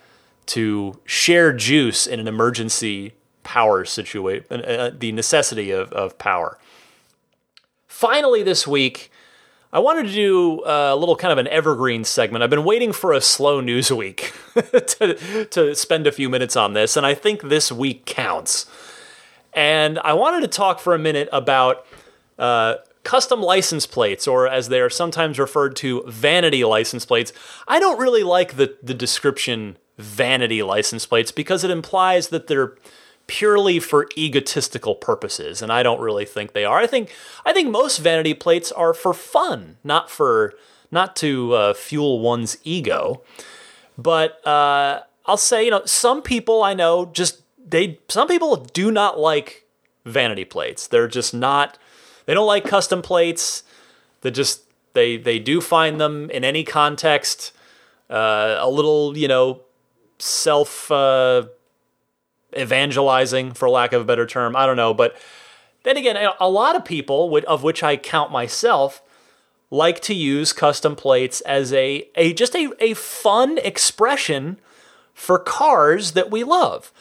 [0.47, 6.59] to share juice in an emergency power situation, uh, uh, the necessity of, of power.
[7.89, 9.11] Finally, this week.
[9.73, 12.43] I wanted to do a little kind of an evergreen segment.
[12.43, 16.73] I've been waiting for a slow news week to, to spend a few minutes on
[16.73, 18.67] this, and I think this week counts.
[19.53, 21.87] And I wanted to talk for a minute about
[22.39, 27.33] uh, custom license plates, or as they are sometimes referred to, vanity license plates.
[27.67, 32.77] I don't really like the, the description vanity license plates because it implies that they're
[33.27, 36.79] purely for egotistical purposes, and I don't really think they are.
[36.79, 40.55] I think I think most vanity plates are for fun, not for
[40.91, 43.23] not to uh, fuel one's ego.
[43.97, 48.91] But uh, I'll say, you know, some people I know just they some people do
[48.91, 49.65] not like
[50.05, 50.87] vanity plates.
[50.87, 51.79] They're just not
[52.27, 53.63] they don't like custom plates.
[54.21, 57.53] They just they they do find them in any context
[58.09, 59.63] uh, a little you know
[60.19, 61.45] self uh,
[62.57, 64.57] evangelizing, for lack of a better term.
[64.57, 64.95] I don't know.
[64.95, 65.17] But
[65.83, 69.03] then again, a lot of people, of which I count myself,
[69.71, 74.59] like to use custom plates as a, a just a, a fun expression
[75.15, 76.93] for cars that we love.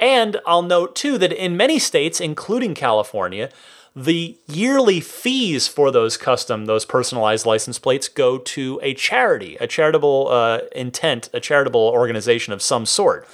[0.00, 3.50] And I'll note too that in many states, including California,
[3.96, 9.66] the yearly fees for those custom, those personalized license plates go to a charity, a
[9.66, 13.26] charitable uh, intent, a charitable organization of some sort.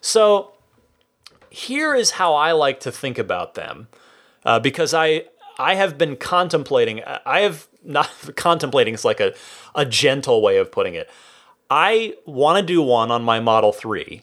[0.00, 0.52] So
[1.50, 3.88] here is how I like to think about them,
[4.44, 5.24] uh, because I
[5.58, 7.02] I have been contemplating.
[7.04, 9.34] I have not contemplating is like a
[9.74, 11.10] a gentle way of putting it.
[11.70, 14.22] I want to do one on my Model Three,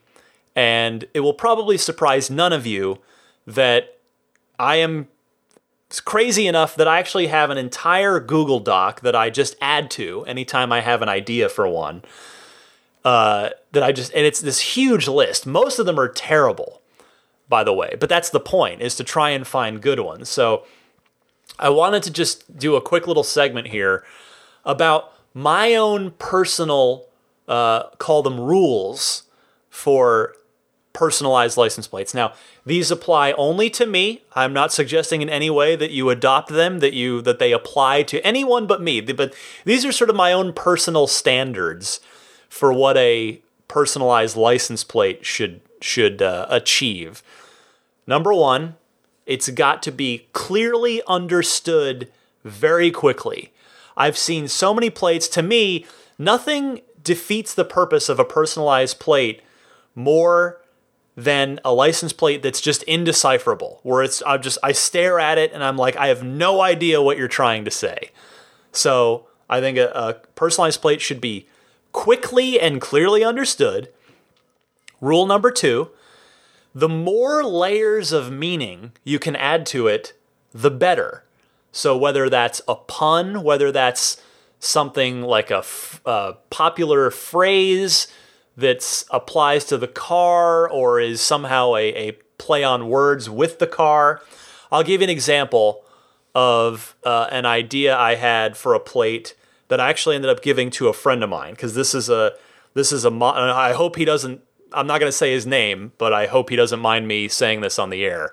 [0.55, 2.99] and it will probably surprise none of you
[3.45, 3.99] that
[4.57, 5.07] I am
[6.03, 10.23] crazy enough that I actually have an entire Google Doc that I just add to
[10.25, 12.03] anytime I have an idea for one.
[13.03, 15.45] Uh, that I just and it's this huge list.
[15.45, 16.81] Most of them are terrible,
[17.47, 20.27] by the way, but that's the point is to try and find good ones.
[20.27, 20.65] So
[21.59, 24.03] I wanted to just do a quick little segment here
[24.63, 27.05] about my own personal
[27.47, 29.23] uh, call them rules
[29.69, 30.33] for
[30.95, 32.13] personalized license plates.
[32.13, 32.33] Now,
[32.65, 34.23] these apply only to me.
[34.33, 38.03] I'm not suggesting in any way that you adopt them, that you that they apply
[38.03, 39.01] to anyone but me.
[39.01, 41.99] But these are sort of my own personal standards
[42.49, 47.21] for what a personalized license plate should should uh, achieve.
[48.07, 48.75] Number 1,
[49.25, 52.09] it's got to be clearly understood
[52.43, 53.51] very quickly.
[53.97, 55.85] I've seen so many plates to me,
[56.17, 59.41] nothing defeats the purpose of a personalized plate
[59.93, 60.61] more
[61.15, 65.53] than a license plate that's just indecipherable, where it's I just I stare at it
[65.53, 68.11] and I'm like I have no idea what you're trying to say.
[68.71, 71.47] So I think a, a personalized plate should be
[71.91, 73.89] quickly and clearly understood.
[74.99, 75.91] Rule number two:
[76.73, 80.13] the more layers of meaning you can add to it,
[80.53, 81.23] the better.
[81.71, 84.21] So whether that's a pun, whether that's
[84.59, 85.63] something like a
[86.49, 88.07] popular phrase
[88.57, 93.67] that applies to the car or is somehow a, a play on words with the
[93.67, 94.21] car.
[94.71, 95.83] I'll give you an example
[96.33, 99.35] of uh, an idea I had for a plate
[99.67, 102.33] that I actually ended up giving to a friend of mine because this is a
[102.73, 104.41] this is a I hope he doesn't
[104.73, 107.61] I'm not going to say his name but I hope he doesn't mind me saying
[107.61, 108.31] this on the air.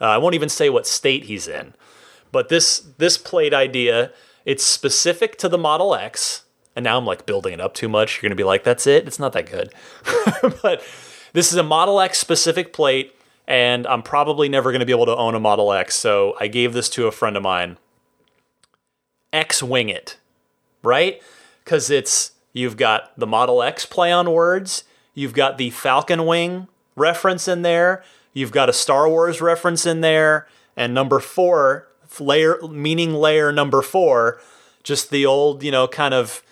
[0.00, 1.74] Uh, I won't even say what state he's in.
[2.32, 4.12] But this this plate idea
[4.44, 6.43] it's specific to the Model X
[6.76, 8.16] and now I'm like building it up too much.
[8.16, 9.06] You're going to be like, that's it?
[9.06, 9.72] It's not that good.
[10.62, 10.84] but
[11.32, 13.14] this is a Model X specific plate,
[13.46, 15.94] and I'm probably never going to be able to own a Model X.
[15.94, 17.76] So I gave this to a friend of mine.
[19.32, 20.16] X Wing It,
[20.82, 21.20] right?
[21.64, 26.68] Because it's, you've got the Model X play on words, you've got the Falcon Wing
[26.96, 31.88] reference in there, you've got a Star Wars reference in there, and number four,
[32.20, 34.40] layer, meaning layer number four,
[34.84, 36.42] just the old, you know, kind of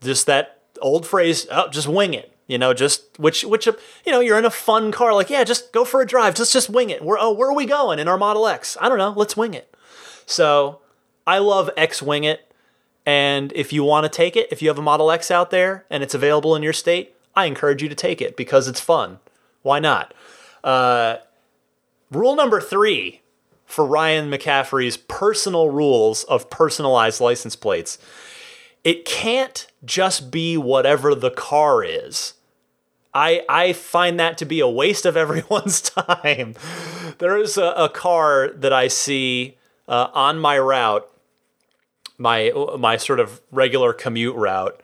[0.00, 2.32] just that old phrase, oh, just wing it.
[2.46, 3.74] You know, just which which you
[4.06, 6.70] know, you're in a fun car, like yeah, just go for a drive, just just
[6.70, 7.04] wing it.
[7.04, 8.76] Where oh, where are we going in our Model X?
[8.80, 9.74] I don't know, let's wing it.
[10.26, 10.80] So
[11.26, 12.52] I love X Wing It,
[13.04, 15.86] and if you want to take it, if you have a Model X out there
[15.90, 19.18] and it's available in your state, I encourage you to take it because it's fun.
[19.62, 20.14] Why not?
[20.62, 21.16] Uh,
[22.12, 23.22] rule number three
[23.64, 27.98] for Ryan McCaffrey's personal rules of personalized license plates
[28.86, 32.34] it can't just be whatever the car is.
[33.12, 36.54] I, I find that to be a waste of everyone's time.
[37.18, 39.56] there is a, a, car that I see
[39.88, 41.10] uh, on my route,
[42.16, 44.80] my my sort of regular commute route.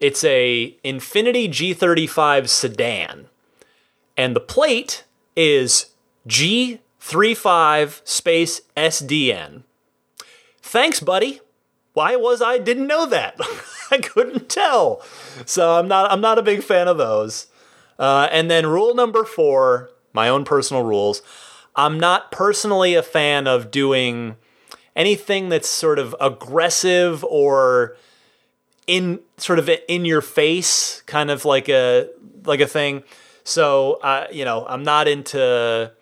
[0.00, 3.28] It's a Infiniti G35 sedan,
[4.16, 5.04] and the plate
[5.36, 5.92] is
[6.26, 9.62] G35 space SDN.
[10.62, 11.40] Thanks, buddy
[11.92, 13.38] why was I didn't know that?
[13.90, 15.02] I couldn't tell.
[15.46, 17.46] So I'm not I'm not a big fan of those.
[17.98, 21.22] Uh, and then rule number four, my own personal rules.
[21.76, 24.36] I'm not personally a fan of doing
[24.96, 27.96] anything that's sort of aggressive or
[28.86, 32.08] in sort of in your face, kind of like a
[32.44, 33.02] like a thing.
[33.44, 35.92] So uh, you know, I'm not into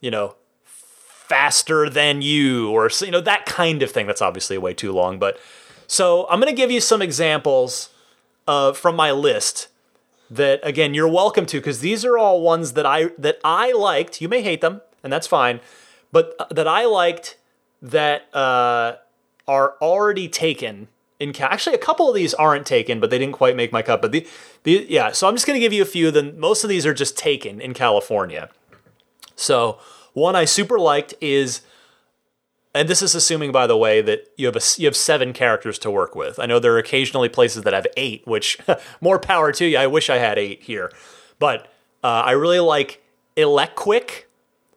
[0.00, 0.36] you know
[1.28, 5.18] faster than you or you know that kind of thing that's obviously way too long
[5.18, 5.38] but
[5.86, 7.90] so i'm going to give you some examples
[8.46, 9.68] uh, from my list
[10.30, 14.20] that again you're welcome to because these are all ones that i that i liked
[14.20, 15.60] you may hate them and that's fine
[16.12, 17.36] but uh, that i liked
[17.82, 18.94] that uh,
[19.48, 23.34] are already taken in Cal- actually a couple of these aren't taken, but they didn't
[23.34, 24.02] quite make my cut.
[24.02, 24.26] But the,
[24.64, 26.10] the yeah, so I'm just going to give you a few.
[26.10, 28.50] Then most of these are just taken in California.
[29.34, 29.78] So
[30.16, 31.60] one I super liked is,
[32.74, 35.78] and this is assuming by the way that you have a you have seven characters
[35.80, 36.38] to work with.
[36.38, 38.56] I know there are occasionally places that have eight, which
[39.02, 39.76] more power to you.
[39.76, 40.90] I wish I had eight here,
[41.38, 41.70] but
[42.02, 43.02] uh, I really like
[43.36, 44.24] Elecquick.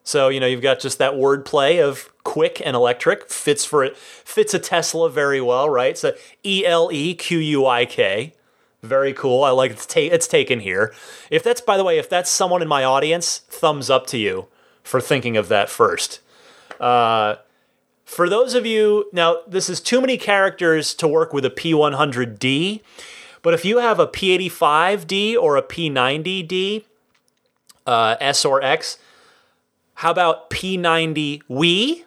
[0.03, 3.81] So you know you've got just that word play of quick and electric fits for
[3.85, 5.97] it fits a Tesla very well, right?
[5.97, 6.11] So
[6.45, 8.33] E L E Q U I K.
[8.83, 9.45] Very cool.
[9.45, 10.93] I like it's, ta- it's taken here.
[11.31, 14.49] If that's by the way, if that's someone in my audience, thumbs up to you
[14.89, 16.19] for thinking of that first.
[16.79, 17.35] Uh,
[18.05, 22.81] for those of you now, this is too many characters to work with a P100D,
[23.43, 26.85] but if you have a P85D or a P90D,
[27.85, 28.97] uh, S or X,
[29.95, 32.03] how about P90 Wii?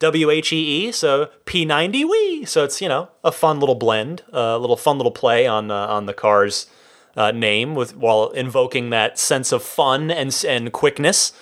[0.00, 2.46] W H E E, so P90 Wii.
[2.46, 5.72] So it's you know a fun little blend, a uh, little fun little play on
[5.72, 6.68] uh, on the car's
[7.16, 11.32] uh, name with while invoking that sense of fun and and quickness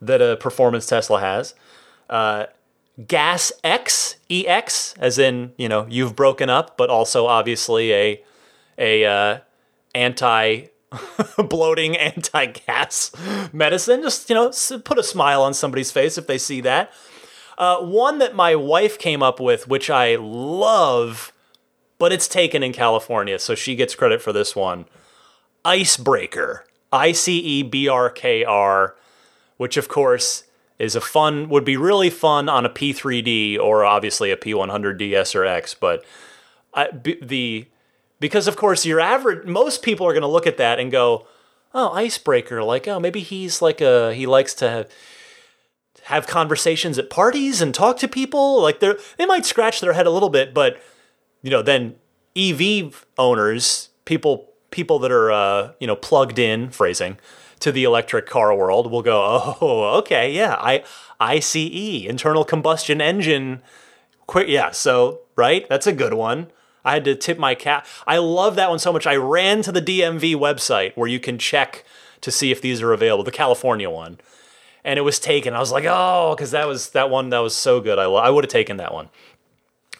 [0.00, 1.54] that a performance Tesla has.
[2.08, 2.46] Uh,
[3.06, 8.22] Gas X EX, as in you know you've broken up, but also obviously a
[8.78, 9.38] a uh,
[9.94, 10.66] anti
[11.48, 13.12] bloating anti gas
[13.52, 14.02] medicine.
[14.02, 14.50] Just you know
[14.84, 16.92] put a smile on somebody's face if they see that.
[17.56, 21.32] Uh, one that my wife came up with, which I love,
[21.98, 24.86] but it's taken in California, so she gets credit for this one.
[25.64, 26.64] Icebreaker.
[26.92, 28.96] I C E B R K R,
[29.60, 30.44] which of course
[30.78, 35.34] is a fun, would be really fun on a P3D or obviously a P100D S
[35.34, 36.02] or X, but
[36.72, 37.68] I, b- the
[38.20, 41.26] because of course your average most people are going to look at that and go,
[41.74, 44.90] "Oh, icebreaker, like oh, maybe he's like a he likes to have,
[46.04, 48.62] have conversations at parties and talk to people.
[48.62, 50.80] Like they they might scratch their head a little bit, but
[51.42, 51.96] you know, then
[52.34, 57.18] EV owners, people people that are uh, you know plugged in phrasing
[57.60, 60.82] to the electric car world will go, oh, okay, yeah, I
[61.20, 63.62] ICE internal combustion engine,
[64.26, 64.70] quick, yeah.
[64.70, 66.48] So right, that's a good one.
[66.84, 67.86] I had to tip my cap.
[68.06, 69.06] I love that one so much.
[69.06, 71.84] I ran to the DMV website where you can check
[72.22, 74.18] to see if these are available, the California one
[74.84, 75.54] and it was taken.
[75.54, 77.98] I was like, oh, because that was that one that was so good.
[77.98, 79.10] I I would have taken that one.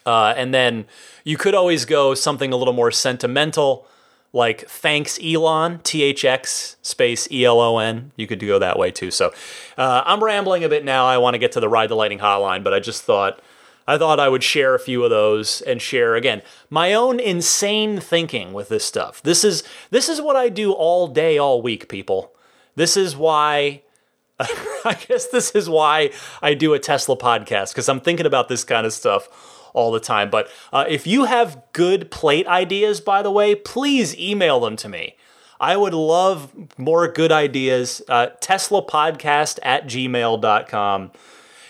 [0.07, 0.87] Uh, and then
[1.25, 3.87] you could always go something a little more sentimental,
[4.33, 8.13] like thanks Elon, THX space E L O N.
[8.17, 9.11] You could go that way too.
[9.11, 9.33] So
[9.77, 11.07] uh, I'm rambling a bit now.
[11.07, 13.41] I want to get to the Ride the Lightning hotline, but I just thought.
[13.89, 17.99] I thought I would share a few of those and share again my own insane
[17.99, 19.21] thinking with this stuff.
[19.23, 22.33] This is this is what I do all day all week people.
[22.77, 23.83] This is why
[24.85, 28.63] I guess this is why I do a Tesla podcast because I'm thinking about this
[28.63, 30.31] kind of stuff all the time.
[30.31, 34.89] But uh, if you have good plate ideas, by the way, please email them to
[34.89, 35.17] me.
[35.61, 38.03] I would love more good ideas.
[38.09, 41.11] Uh, Tesla podcast at gmail.com.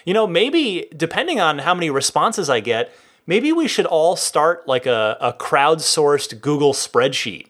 [0.04, 2.92] You know, maybe depending on how many responses I get,
[3.26, 7.48] maybe we should all start like a, a crowdsourced Google spreadsheet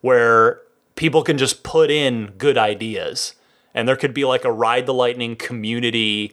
[0.00, 0.60] where
[0.96, 3.34] people can just put in good ideas
[3.74, 6.32] and there could be like a ride the lightning community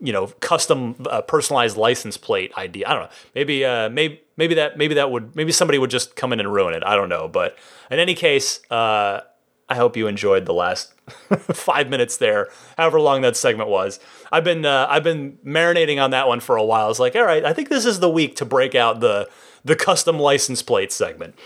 [0.00, 2.88] you know custom uh, personalized license plate idea.
[2.88, 3.10] I don't know.
[3.34, 6.52] Maybe uh maybe maybe that maybe that would maybe somebody would just come in and
[6.52, 6.82] ruin it.
[6.84, 7.28] I don't know.
[7.28, 7.56] But
[7.90, 9.20] in any case uh
[9.68, 10.92] i hope you enjoyed the last
[11.52, 14.00] five minutes there however long that segment was.
[14.32, 16.86] I've been uh, i've been marinating on that one for a while.
[16.86, 19.28] I was like all right i think this is the week to break out the
[19.64, 21.38] the custom license plate segment.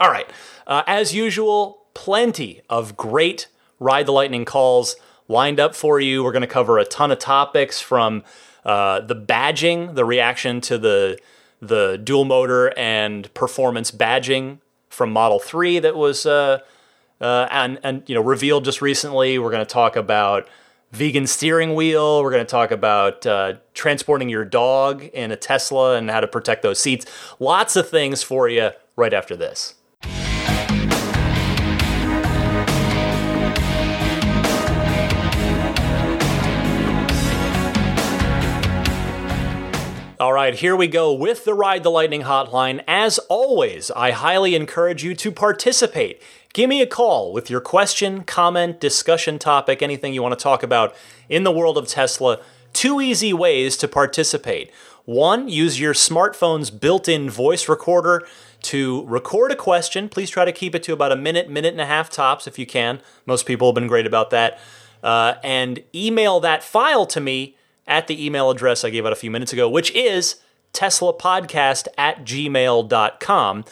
[0.00, 0.28] All right.
[0.66, 4.96] Uh, as usual plenty of great Ride the Lightning calls
[5.28, 6.22] lined up for you.
[6.22, 8.24] We're going to cover a ton of topics from
[8.64, 11.18] uh, the badging, the reaction to the
[11.62, 14.58] the dual motor and performance badging
[14.90, 16.58] from Model 3 that was uh,
[17.20, 19.38] uh, and and you know revealed just recently.
[19.38, 20.48] We're going to talk about
[20.92, 22.22] vegan steering wheel.
[22.22, 26.28] We're going to talk about uh, transporting your dog in a Tesla and how to
[26.28, 27.06] protect those seats.
[27.38, 29.75] Lots of things for you right after this.
[40.18, 42.82] All right, here we go with the Ride the Lightning hotline.
[42.88, 46.22] As always, I highly encourage you to participate.
[46.54, 50.62] Give me a call with your question, comment, discussion topic, anything you want to talk
[50.62, 50.94] about
[51.28, 52.40] in the world of Tesla.
[52.72, 54.70] Two easy ways to participate.
[55.04, 58.26] One, use your smartphone's built in voice recorder
[58.62, 60.08] to record a question.
[60.08, 62.58] Please try to keep it to about a minute, minute and a half tops if
[62.58, 63.02] you can.
[63.26, 64.58] Most people have been great about that.
[65.02, 67.55] Uh, and email that file to me
[67.86, 70.36] at the email address I gave out a few minutes ago, which is
[70.72, 73.64] teslapodcast at gmail.com.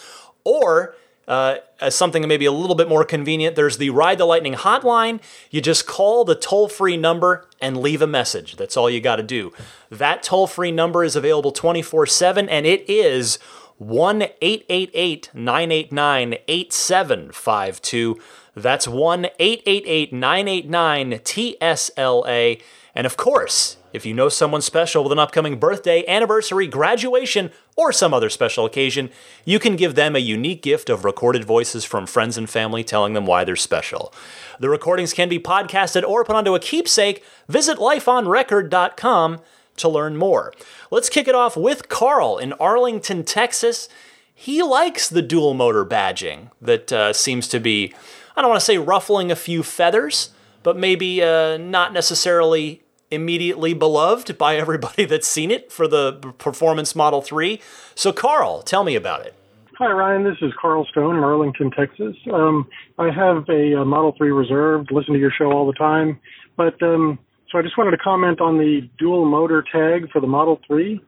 [0.44, 0.94] Or
[1.26, 5.20] uh, as something maybe a little bit more convenient, there's the Ride the Lightning hotline.
[5.50, 8.56] You just call the toll free number and leave a message.
[8.56, 9.52] That's all you got to do.
[9.90, 13.38] That toll free number is available 24 7, and it is
[13.78, 18.20] 1 888 989 8752.
[18.54, 22.62] That's 1 888 989 TSLA.
[22.94, 27.92] And of course, if you know someone special with an upcoming birthday, anniversary, graduation, or
[27.92, 29.10] some other special occasion,
[29.44, 33.14] you can give them a unique gift of recorded voices from friends and family telling
[33.14, 34.12] them why they're special.
[34.60, 37.24] The recordings can be podcasted or put onto a keepsake.
[37.48, 39.40] Visit lifeonrecord.com
[39.76, 40.52] to learn more.
[40.90, 43.88] Let's kick it off with Carl in Arlington, Texas.
[44.32, 47.92] He likes the dual motor badging that uh, seems to be,
[48.36, 50.30] I don't want to say ruffling a few feathers,
[50.62, 56.94] but maybe uh, not necessarily immediately beloved by everybody that's seen it for the Performance
[56.94, 57.60] Model 3.
[57.94, 59.34] So, Carl, tell me about it.
[59.78, 60.22] Hi, Ryan.
[60.22, 62.14] This is Carl Stone in Arlington, Texas.
[62.32, 66.20] Um, I have a, a, Model 3 reserved, listen to your show all the time.
[66.56, 67.18] But um,
[67.50, 71.00] so I just wanted to comment on the dual motor tag for the Model 3.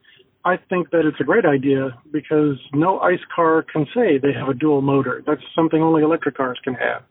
[0.45, 4.49] I think that it's a great idea because no ICE car can say they have
[4.49, 5.23] a dual motor.
[5.27, 7.03] That's something only electric cars can have.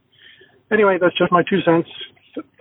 [0.72, 1.90] Anyway, that's just my two cents.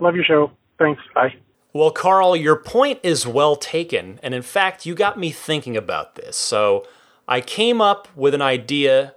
[0.01, 0.51] Love your show.
[0.79, 1.01] Thanks.
[1.15, 1.35] Bye.
[1.75, 4.21] Well, Carl, your point is well taken.
[4.23, 6.37] And in fact, you got me thinking about this.
[6.37, 6.87] So
[7.27, 9.17] I came up with an idea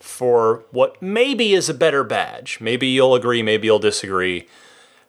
[0.00, 2.58] for what maybe is a better badge.
[2.60, 4.48] Maybe you'll agree, maybe you'll disagree.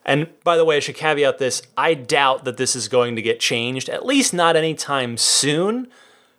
[0.04, 3.22] And by the way, I should caveat this I doubt that this is going to
[3.22, 5.88] get changed, at least not anytime soon.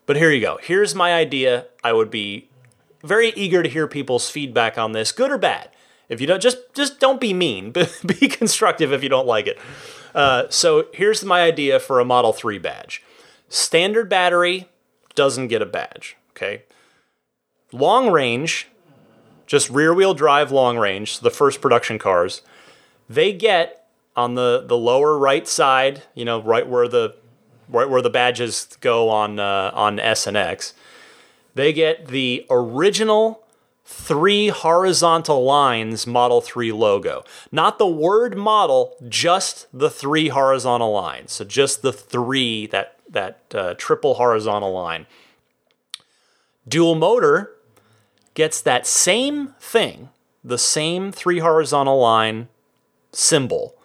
[0.06, 0.58] But here you go.
[0.62, 1.66] Here's my idea.
[1.84, 2.47] I would be
[3.03, 5.70] very eager to hear people's feedback on this, good or bad.
[6.10, 7.72] If you don't, just just don't be mean.
[8.06, 9.60] be constructive if you don't like it.
[10.14, 13.03] Uh, so here's my idea for a Model 3 badge
[13.49, 14.68] standard battery
[15.16, 16.18] doesn't get a badge.
[16.32, 16.64] Okay.
[17.72, 18.68] Long range,
[19.45, 22.41] just rear wheel drive long range, so the first production cars,
[23.10, 27.16] they get on the, the lower right side, you know, right where the
[27.68, 30.74] right where the badges go on uh, on S and X,
[31.56, 33.45] they get the original
[33.86, 37.24] three horizontal lines Model 3 logo.
[37.52, 41.34] Not the word model, just the three horizontal lines.
[41.34, 45.06] So just the three, that, that uh, triple horizontal line.
[46.68, 47.52] Dual motor
[48.34, 50.10] gets that same thing,
[50.44, 52.48] the same three horizontal line
[53.12, 53.76] symbol,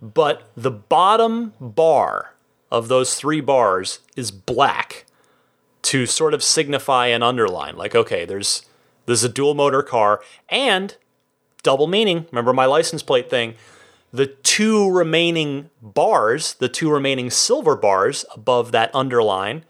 [0.00, 2.34] but the bottom bar
[2.70, 5.06] of those three bars is black
[5.82, 7.76] to sort of signify an underline.
[7.76, 8.64] Like, okay, there's
[9.08, 10.94] this is a dual motor car and
[11.62, 12.26] double meaning.
[12.30, 13.54] Remember my license plate thing?
[14.12, 19.64] The two remaining bars, the two remaining silver bars above that underline,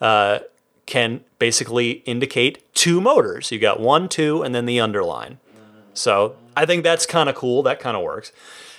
[0.00, 0.40] uh,
[0.86, 3.52] can basically indicate two motors.
[3.52, 5.38] You got one, two, and then the underline.
[5.92, 7.62] So I think that's kind of cool.
[7.62, 8.32] That kind of works.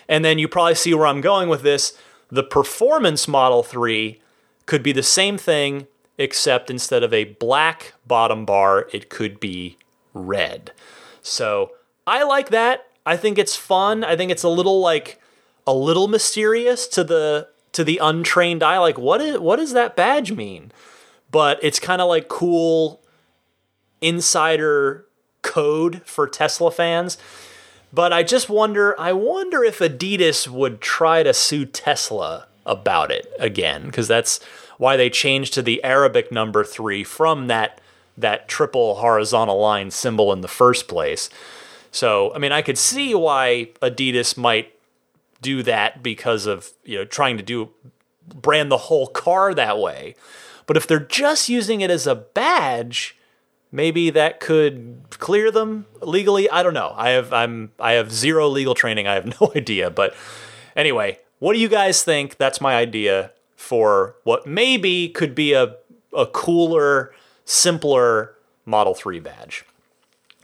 [0.09, 1.95] And then you probably see where I'm going with this.
[2.29, 4.19] The Performance Model 3
[4.65, 5.85] could be the same thing,
[6.17, 9.77] except instead of a black bottom bar, it could be
[10.13, 10.71] red.
[11.21, 11.71] So
[12.05, 12.87] I like that.
[13.05, 14.03] I think it's fun.
[14.03, 15.19] I think it's a little like
[15.65, 18.77] a little mysterious to the to the untrained eye.
[18.77, 20.71] Like what is what does that badge mean?
[21.31, 23.01] But it's kind of like cool
[24.01, 25.07] insider
[25.41, 27.17] code for Tesla fans.
[27.91, 33.31] But I just wonder, I wonder if Adidas would try to sue Tesla about it
[33.37, 34.39] again, because that's
[34.77, 37.79] why they changed to the Arabic number three from that
[38.17, 41.29] that triple horizontal line symbol in the first place.
[41.91, 44.73] So, I mean, I could see why Adidas might
[45.41, 47.69] do that because of, you know, trying to do
[48.27, 50.15] brand the whole car that way.
[50.65, 53.17] But if they're just using it as a badge,
[53.71, 56.49] maybe that could clear them legally.
[56.49, 56.93] I don't know.
[56.95, 59.07] I have I'm I have zero legal training.
[59.07, 60.15] I have no idea, but
[60.75, 62.37] anyway, what do you guys think?
[62.37, 65.75] That's my idea for what maybe could be a
[66.15, 67.13] a cooler
[67.45, 68.35] simpler
[68.65, 69.65] Model 3 badge.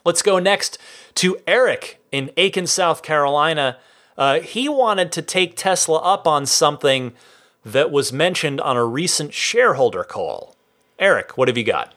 [0.05, 0.77] Let's go next
[1.15, 3.77] to Eric in Aiken, South Carolina.
[4.17, 7.13] Uh, he wanted to take Tesla up on something
[7.65, 10.55] that was mentioned on a recent shareholder call.
[10.97, 11.93] Eric, what have you got?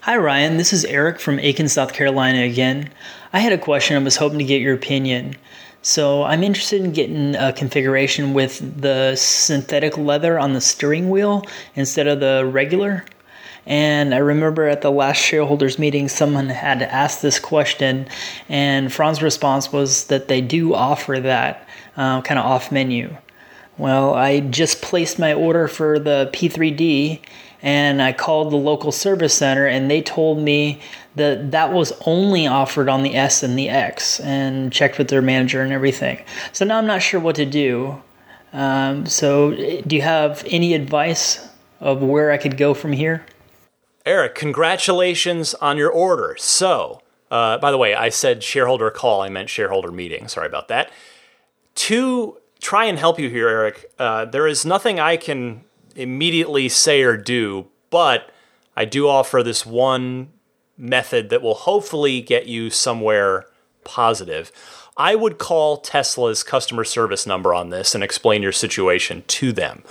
[0.00, 0.56] Hi, Ryan.
[0.56, 2.90] This is Eric from Aiken, South Carolina again.
[3.32, 5.36] I had a question I was hoping to get your opinion.
[5.80, 11.44] So, I'm interested in getting a configuration with the synthetic leather on the steering wheel
[11.74, 13.04] instead of the regular.
[13.66, 18.08] And I remember at the last shareholders meeting, someone had asked this question,
[18.48, 23.16] and Franz's response was that they do offer that uh, kind of off menu.
[23.78, 27.20] Well, I just placed my order for the P3D,
[27.62, 30.80] and I called the local service center, and they told me
[31.14, 35.22] that that was only offered on the S and the X, and checked with their
[35.22, 36.22] manager and everything.
[36.52, 38.02] So now I'm not sure what to do.
[38.52, 41.48] Um, so, do you have any advice
[41.80, 43.24] of where I could go from here?
[44.04, 46.34] Eric, congratulations on your order.
[46.38, 47.00] So,
[47.30, 50.28] uh, by the way, I said shareholder call, I meant shareholder meeting.
[50.28, 50.90] Sorry about that.
[51.74, 57.02] To try and help you here, Eric, uh, there is nothing I can immediately say
[57.02, 58.30] or do, but
[58.76, 60.32] I do offer this one
[60.76, 63.46] method that will hopefully get you somewhere
[63.84, 64.50] positive.
[64.96, 69.84] I would call Tesla's customer service number on this and explain your situation to them.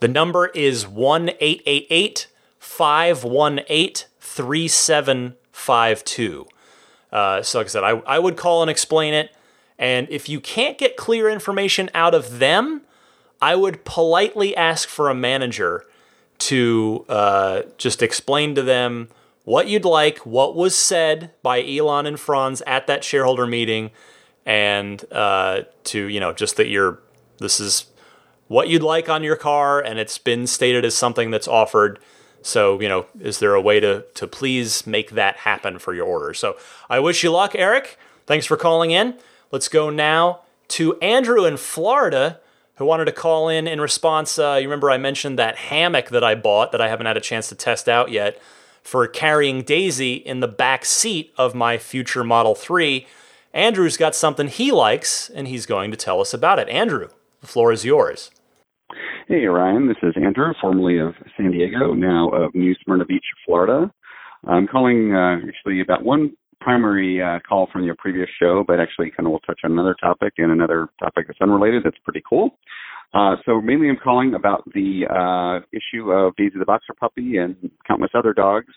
[0.00, 2.26] The number is 1 888
[2.76, 6.46] 518 3752.
[7.12, 9.32] Uh, so, like I said, I, I would call and explain it.
[9.78, 12.80] And if you can't get clear information out of them,
[13.40, 15.86] I would politely ask for a manager
[16.38, 19.08] to uh, just explain to them
[19.44, 23.92] what you'd like, what was said by Elon and Franz at that shareholder meeting,
[24.44, 26.98] and uh, to you know just that you're
[27.38, 27.86] this is
[28.48, 32.00] what you'd like on your car, and it's been stated as something that's offered.
[32.44, 36.06] So you know, is there a way to to please make that happen for your
[36.06, 36.34] order?
[36.34, 36.56] So
[36.88, 37.98] I wish you luck, Eric.
[38.26, 39.18] Thanks for calling in.
[39.50, 42.40] Let's go now to Andrew in Florida
[42.76, 44.38] who wanted to call in in response.
[44.38, 47.20] Uh, you remember I mentioned that hammock that I bought that I haven't had a
[47.20, 48.40] chance to test out yet
[48.82, 53.06] for carrying Daisy in the back seat of my future Model 3.
[53.52, 56.68] Andrew's got something he likes, and he's going to tell us about it.
[56.68, 57.08] Andrew,
[57.40, 58.30] the floor is yours.
[59.28, 59.88] Hey, Ryan.
[59.88, 63.90] This is Andrew, formerly of San Diego, now of New Smyrna Beach, Florida.
[64.46, 69.10] I'm calling uh, actually about one primary uh, call from your previous show, but actually
[69.10, 71.82] kind of we'll touch on another topic and another topic that's unrelated.
[71.84, 72.58] That's pretty cool.
[73.14, 77.56] Uh, so mainly I'm calling about the uh, issue of Daisy the Boxer Puppy and
[77.86, 78.74] countless other dogs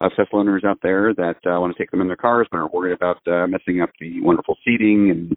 [0.00, 2.58] of Tesla owners out there that uh, want to take them in their cars but
[2.58, 5.36] are worried about uh, messing up the wonderful seating and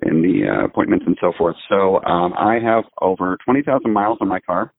[0.00, 1.56] and the uh, appointments and so forth.
[1.68, 4.72] So um, I have over 20,000 miles on my car,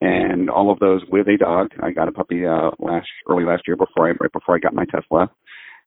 [0.00, 1.68] and all of those with a dog.
[1.82, 4.74] I got a puppy uh, last early last year before I right before I got
[4.74, 5.30] my Tesla.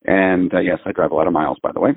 [0.06, 1.92] And uh, yes, I drive a lot of miles, by the way.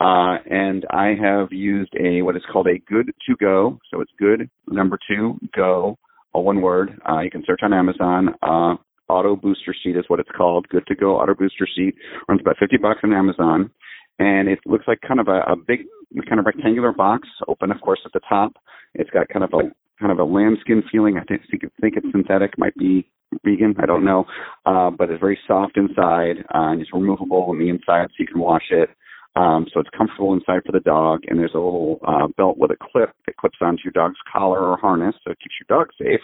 [0.00, 3.78] Uh, and I have used a what is called a good to go.
[3.90, 5.98] So it's good number two go,
[6.32, 7.00] all one word.
[7.08, 8.28] Uh, you can search on Amazon.
[8.42, 8.76] Uh,
[9.08, 10.68] auto booster seat is what it's called.
[10.68, 11.94] Good to go auto booster seat
[12.28, 13.70] runs about 50 bucks on Amazon,
[14.18, 15.80] and it looks like kind of a, a big
[16.28, 18.52] kind of rectangular box, open of course at the top.
[18.94, 21.18] It's got kind of a kind of a lambskin feeling.
[21.18, 23.08] I think think it's synthetic, might be
[23.44, 23.74] vegan.
[23.78, 24.24] I don't know,
[24.66, 28.26] uh, but it's very soft inside uh, and it's removable on the inside, so you
[28.26, 28.90] can wash it.
[29.36, 32.72] Um, so it's comfortable inside for the dog, and there's a little uh, belt with
[32.72, 35.88] a clip that clips onto your dog's collar or harness, so it keeps your dog
[36.00, 36.20] safe.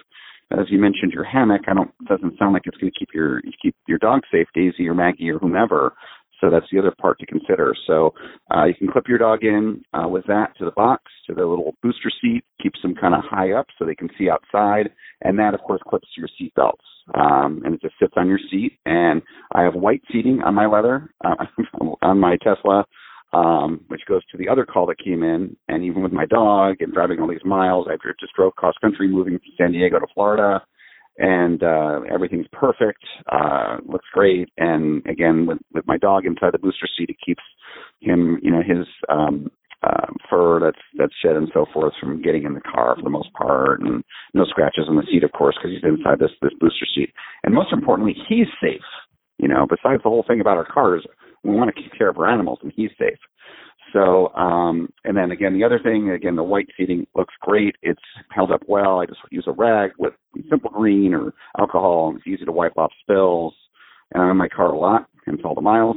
[0.51, 1.63] As you mentioned, your hammock.
[1.69, 4.89] I don't doesn't sound like it's going to keep your keep your dog safe, Daisy
[4.89, 5.95] or Maggie or whomever.
[6.45, 7.75] So that's the other part to consider.
[7.87, 8.13] So
[8.55, 11.47] uh, you can clip your dog in uh, with that to the box, to the
[11.47, 14.91] little booster seat, keeps them kind of high up so they can see outside,
[15.23, 18.29] and that of course clips to your seat belts um, and it just sits on
[18.29, 18.79] your seat.
[18.87, 19.23] And
[19.53, 21.45] I have white seating on my leather uh,
[22.03, 22.85] on my Tesla,
[23.33, 25.57] um, which goes to the other call that came in.
[25.69, 29.09] And even with my dog and driving all these miles, I just drove cross country,
[29.09, 30.63] moving from San Diego to Florida,
[31.19, 33.03] and uh, everything's perfect.
[33.31, 34.49] Uh, looks great.
[34.57, 37.43] And again, with with my dog inside the booster seat, it keeps
[38.01, 39.51] him, you know, his um,
[39.83, 43.11] uh, fur that's that's shed and so forth from getting in the car for the
[43.11, 44.03] most part, and
[44.33, 47.13] no scratches on the seat, of course, because he's inside this this booster seat.
[47.45, 48.81] And most importantly, he's safe.
[49.39, 51.05] You know, besides the whole thing about our cars,
[51.43, 53.19] we want to keep care of our animals, and he's safe.
[53.95, 57.77] So, um, and then again, the other thing, again, the white seating looks great.
[57.81, 59.01] It's held up well.
[59.01, 60.15] I just use a rag with
[60.51, 63.55] simple green or alcohol, and it's easy to wipe off spills.
[64.13, 65.97] And I'm in my car a lot, hence all the miles.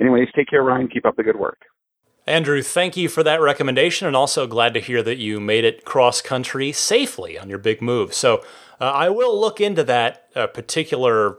[0.00, 0.88] Anyways, take care, Ryan.
[0.88, 1.58] Keep up the good work.
[2.26, 5.84] Andrew, thank you for that recommendation, and also glad to hear that you made it
[5.84, 8.12] cross country safely on your big move.
[8.12, 8.44] So
[8.80, 11.38] uh, I will look into that uh, particular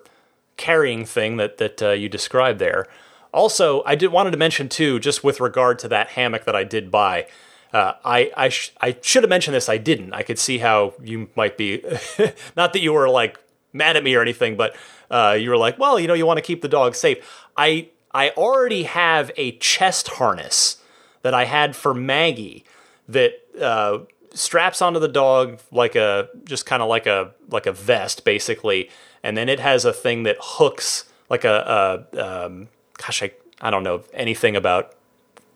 [0.56, 2.88] carrying thing that that uh, you described there.
[3.34, 6.64] Also, I did wanted to mention too, just with regard to that hammock that I
[6.64, 7.28] did buy.
[7.74, 9.70] Uh, I I, sh- I should have mentioned this.
[9.70, 10.14] I didn't.
[10.14, 11.84] I could see how you might be,
[12.58, 13.40] not that you were like
[13.74, 14.76] mad at me or anything, but
[15.10, 17.18] uh, you were like, well, you know, you want to keep the dog safe.
[17.56, 20.78] I I already have a chest harness
[21.22, 22.66] that I had for Maggie
[23.08, 24.00] that uh,
[24.34, 28.90] straps onto the dog like a just kind of like a like a vest basically,
[29.24, 32.68] and then it has a thing that hooks like a, a um,
[33.02, 34.96] gosh I I don't know anything about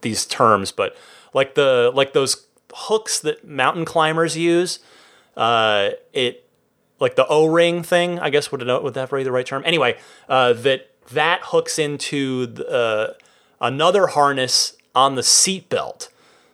[0.01, 0.95] these terms, but
[1.33, 4.79] like the like those hooks that mountain climbers use.
[5.37, 6.47] Uh, it
[6.99, 8.19] like the O ring thing.
[8.19, 9.63] I guess would would that be the right term?
[9.65, 9.97] Anyway,
[10.29, 13.13] uh, that that hooks into the, uh,
[13.61, 16.09] another harness on the seat belt.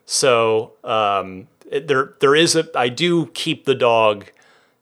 [0.05, 4.31] So um, it, there there is a I do keep the dog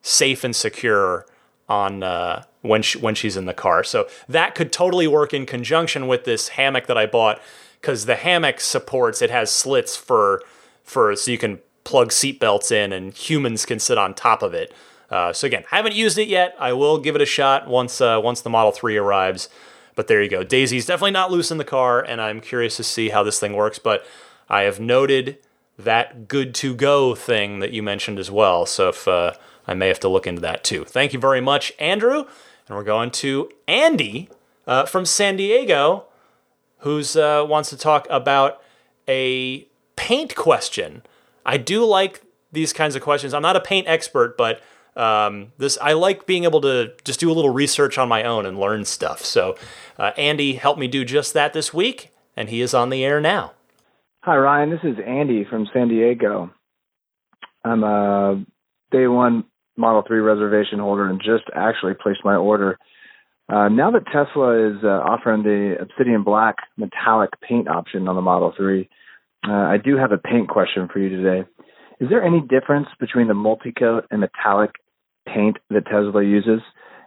[0.02, 1.26] safe and secure
[1.70, 3.84] on uh, when she, when she's in the car.
[3.84, 7.40] So that could totally work in conjunction with this hammock that I bought
[7.80, 10.42] because the hammock supports it has slits for
[10.84, 14.54] for so you can plug seat belts in and humans can sit on top of
[14.54, 14.74] it.
[15.10, 16.56] Uh, so again, I haven't used it yet.
[16.60, 19.50] I will give it a shot once uh, once the Model Three arrives.
[19.96, 20.44] But there you go.
[20.44, 23.54] Daisy's definitely not loose in the car, and I'm curious to see how this thing
[23.54, 23.80] works.
[23.80, 24.06] But
[24.48, 25.40] I have noted
[25.78, 28.66] that good to go thing that you mentioned as well.
[28.66, 29.34] So if uh,
[29.70, 30.84] I may have to look into that too.
[30.84, 32.26] Thank you very much, Andrew.
[32.68, 34.28] And we're going to Andy
[34.66, 36.06] uh, from San Diego,
[36.80, 38.62] who uh, wants to talk about
[39.08, 41.04] a paint question.
[41.46, 43.32] I do like these kinds of questions.
[43.32, 44.60] I'm not a paint expert, but
[44.96, 48.48] um, this I like being able to just do a little research on my own
[48.48, 49.24] and learn stuff.
[49.24, 49.56] So
[50.00, 53.22] uh, Andy helped me do just that this week, and he is on the air
[53.22, 53.54] now.
[54.24, 56.52] Hi Ryan, this is Andy from San Diego.
[57.64, 58.44] I'm a
[58.92, 59.46] day one
[59.80, 62.78] Model 3 reservation holder and just actually placed my order.
[63.52, 68.22] Uh, now that Tesla is uh, offering the Obsidian Black metallic paint option on the
[68.22, 68.88] Model 3,
[69.48, 71.48] uh, I do have a paint question for you today.
[72.00, 74.72] Is there any difference between the multi-coat and metallic
[75.26, 76.62] paint that Tesla uses?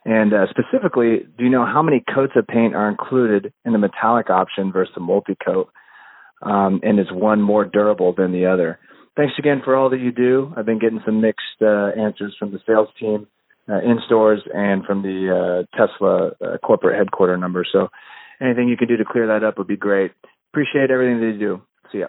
[0.04, 3.78] And uh, specifically, do you know how many coats of paint are included in the
[3.78, 5.70] metallic option versus the multi-coat?
[6.42, 8.80] Um, and is one more durable than the other?
[9.16, 10.52] Thanks again for all that you do.
[10.56, 13.26] I've been getting some mixed uh, answers from the sales team
[13.68, 17.64] uh, in stores and from the uh, Tesla uh, corporate headquarter number.
[17.70, 17.88] So
[18.40, 20.12] anything you can do to clear that up would be great.
[20.52, 21.62] Appreciate everything that you do.
[21.90, 22.06] See ya.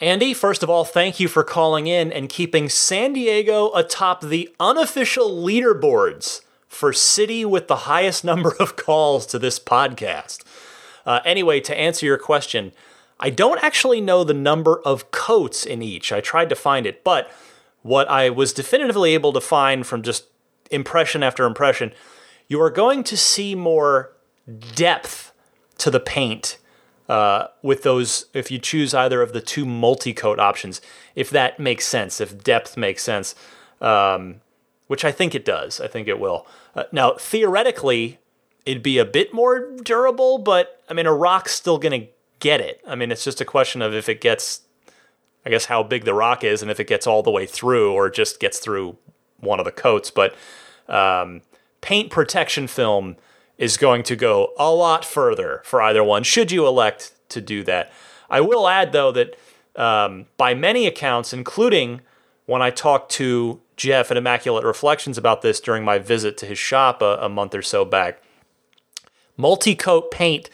[0.00, 4.48] Andy, first of all, thank you for calling in and keeping San Diego atop the
[4.60, 10.44] unofficial leaderboards for city with the highest number of calls to this podcast.
[11.04, 12.70] Uh, anyway, to answer your question,
[13.20, 16.12] I don't actually know the number of coats in each.
[16.12, 17.30] I tried to find it, but
[17.82, 20.26] what I was definitively able to find from just
[20.70, 21.92] impression after impression,
[22.46, 24.12] you are going to see more
[24.74, 25.32] depth
[25.78, 26.58] to the paint
[27.08, 30.80] uh, with those if you choose either of the two multi-coat options
[31.14, 33.34] if that makes sense if depth makes sense
[33.80, 34.40] um,
[34.88, 38.18] which i think it does i think it will uh, now theoretically
[38.66, 42.08] it'd be a bit more durable but i mean a rock's still going to
[42.40, 44.62] get it i mean it's just a question of if it gets
[45.44, 47.92] i guess how big the rock is and if it gets all the way through
[47.92, 48.96] or just gets through
[49.40, 50.34] one of the coats but
[50.88, 51.42] um,
[51.80, 53.16] paint protection film
[53.56, 57.62] is going to go a lot further for either one, should you elect to do
[57.64, 57.92] that.
[58.30, 59.36] I will add, though, that
[59.76, 62.00] um, by many accounts, including
[62.46, 66.58] when I talked to Jeff at Immaculate Reflections about this during my visit to his
[66.58, 68.22] shop a, a month or so back,
[69.36, 70.48] multi coat paint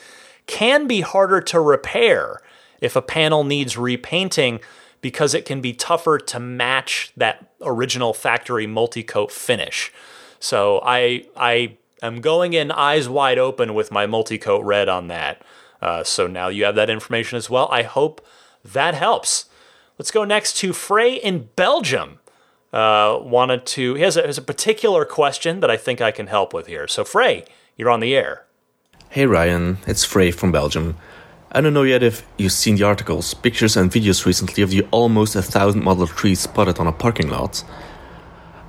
[0.46, 2.40] can be harder to repair
[2.80, 4.60] if a panel needs repainting
[5.00, 9.92] because it can be tougher to match that original factory multi coat finish.
[10.40, 15.42] So I I am going in eyes wide open with my multi-coat red on that.
[15.80, 17.68] Uh, so now you have that information as well.
[17.70, 18.24] I hope
[18.64, 19.46] that helps.
[19.98, 22.20] Let's go next to Frey in Belgium.
[22.72, 26.26] Uh, wanted to, he has a, has a particular question that I think I can
[26.26, 26.88] help with here.
[26.88, 27.44] So, Frey,
[27.76, 28.44] you're on the air.
[29.14, 30.96] Hey Ryan, it's Frey from Belgium.
[31.52, 34.82] I don't know yet if you've seen the articles, pictures, and videos recently of the
[34.90, 37.62] almost a thousand Model 3s spotted on a parking lot.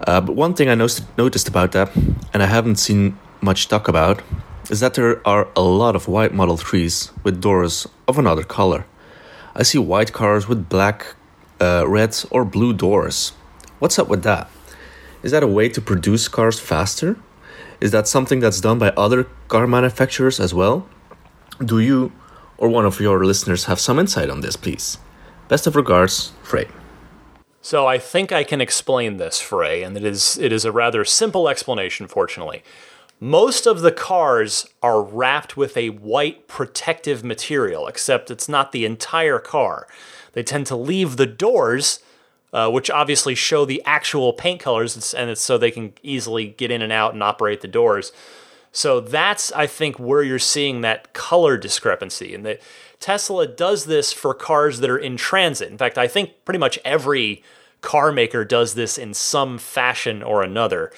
[0.05, 1.89] Uh, but one thing I noticed about that,
[2.31, 4.21] and I haven't seen much talk about
[4.69, 8.85] is that there are a lot of white Model 3s with doors of another color.
[9.55, 11.15] I see white cars with black,
[11.59, 13.31] uh, red, or blue doors.
[13.79, 14.47] What's up with that?
[15.23, 17.17] Is that a way to produce cars faster?
[17.81, 20.87] Is that something that's done by other car manufacturers as well?
[21.63, 22.11] Do you
[22.57, 24.97] or one of your listeners have some insight on this, please?
[25.47, 26.67] Best of regards, Frey.
[27.61, 31.03] So I think I can explain this, Frey, and it is it is a rather
[31.03, 32.63] simple explanation, fortunately.
[33.19, 38.85] Most of the cars are wrapped with a white protective material, except it's not the
[38.85, 39.87] entire car.
[40.33, 41.99] They tend to leave the doors,
[42.55, 46.71] uh, which obviously show the actual paint colors, and it's so they can easily get
[46.71, 48.13] in and out and operate the doors.
[48.71, 52.33] So that's, I think, where you're seeing that color discrepancy.
[52.33, 52.57] And the,
[53.01, 55.69] Tesla does this for cars that are in transit.
[55.69, 57.43] In fact, I think pretty much every
[57.81, 60.93] car maker does this in some fashion or another.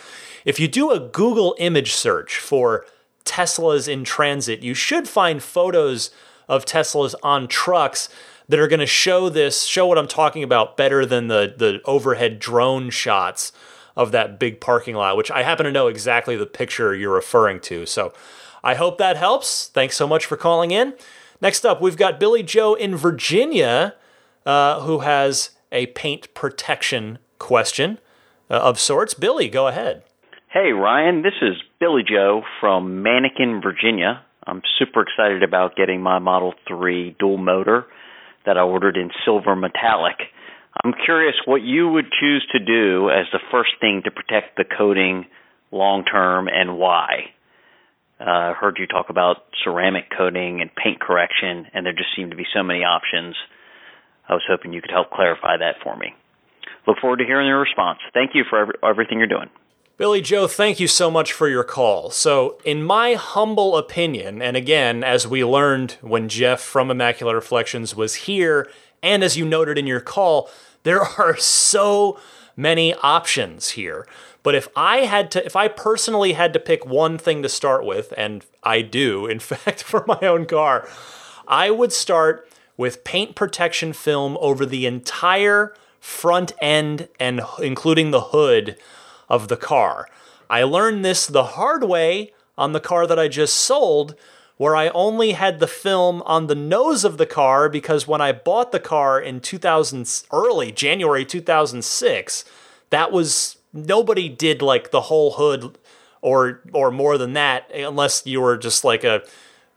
[0.46, 2.86] If you do a Google image search for
[3.26, 6.12] Teslas in transit, you should find photos
[6.48, 8.10] of Teslas on trucks
[8.50, 11.82] that are going to show this, show what I'm talking about better than the, the
[11.86, 13.52] overhead drone shots
[13.96, 17.60] of that big parking lot, which I happen to know exactly the picture you're referring
[17.62, 17.86] to.
[17.86, 18.14] So
[18.64, 19.68] I hope that helps.
[19.68, 20.94] Thanks so much for calling in.
[21.42, 23.96] Next up, we've got Billy Joe in Virginia,
[24.46, 28.00] uh, who has a paint protection question
[28.50, 29.14] uh, of sorts.
[29.14, 30.04] Billy, go ahead.
[30.50, 34.24] Hey, Ryan, this is Billy Joe from Manakin, Virginia.
[34.46, 37.86] I'm super excited about getting my Model 3 dual motor
[38.48, 40.16] that I ordered in silver metallic.
[40.84, 44.64] I'm curious what you would choose to do as the first thing to protect the
[44.64, 45.26] coating
[45.72, 47.34] long term and why.
[48.20, 52.32] Uh, I heard you talk about ceramic coating and paint correction, and there just seem
[52.32, 53.36] to be so many options.
[54.28, 56.14] I was hoping you could help clarify that for me.
[56.88, 58.00] Look forward to hearing your response.
[58.14, 59.50] Thank you for every, everything you're doing.
[59.98, 62.12] Billy Joe, thank you so much for your call.
[62.12, 67.96] So, in my humble opinion, and again, as we learned when Jeff from Immaculate Reflections
[67.96, 68.70] was here,
[69.02, 70.52] and as you noted in your call,
[70.84, 72.20] there are so
[72.56, 74.08] many options here.
[74.44, 77.84] But if I had to, if I personally had to pick one thing to start
[77.84, 80.88] with, and I do, in fact, for my own car,
[81.48, 88.22] I would start with paint protection film over the entire front end and including the
[88.22, 88.78] hood
[89.30, 90.08] of the car.
[90.50, 94.16] I learned this the hard way on the car that I just sold,
[94.58, 98.32] where I only had the film on the nose of the car because when I
[98.32, 102.46] bought the car in 2000 early January 2006,
[102.90, 105.78] that was nobody did like the whole hood
[106.22, 109.22] or or more than that unless you were just like a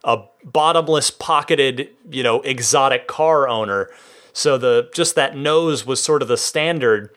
[0.02, 3.90] a bottomless pocketed, you know, exotic car owner.
[4.32, 7.10] So the just that nose was sort of the standard.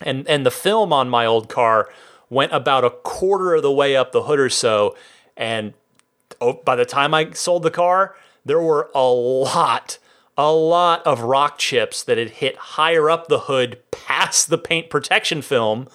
[0.00, 1.90] And and the film on my old car
[2.30, 4.94] went about a quarter of the way up the hood or so
[5.36, 5.72] and
[6.40, 9.98] oh, by the time I sold the car, there were a lot
[10.36, 14.88] a lot of rock chips that had hit higher up the hood past the paint
[14.88, 15.88] protection film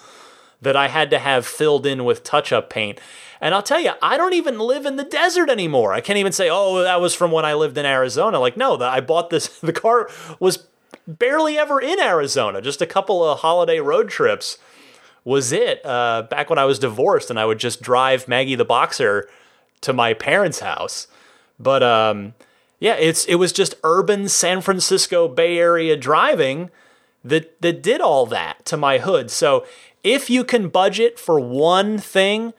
[0.62, 2.99] that I had to have filled in with touch up paint.
[3.39, 5.93] And I'll tell you, I don't even live in the desert anymore.
[5.93, 8.39] I can't even say, oh, that was from when I lived in Arizona.
[8.39, 10.68] Like, no, I bought this, the car was
[11.08, 14.58] barely ever in Arizona, just a couple of holiday road trips
[15.24, 18.66] was it uh, back when I was divorced and I would just drive Maggie the
[18.66, 19.30] Boxer
[19.82, 21.08] to my parents' house.
[21.60, 22.34] But um,
[22.80, 26.70] yeah, it's it was just urban San Francisco Bay Area driving
[27.24, 29.32] that that did all that to my hood.
[29.32, 29.66] So
[30.04, 32.54] if you can budget for one thing,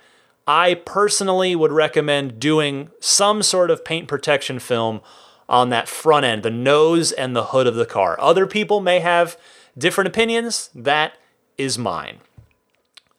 [0.47, 5.01] I personally would recommend doing some sort of paint protection film
[5.49, 8.17] on that front end, the nose and the hood of the car.
[8.21, 9.37] Other people may have
[9.77, 10.71] different opinions.
[10.75, 11.15] That
[11.59, 12.19] is mine.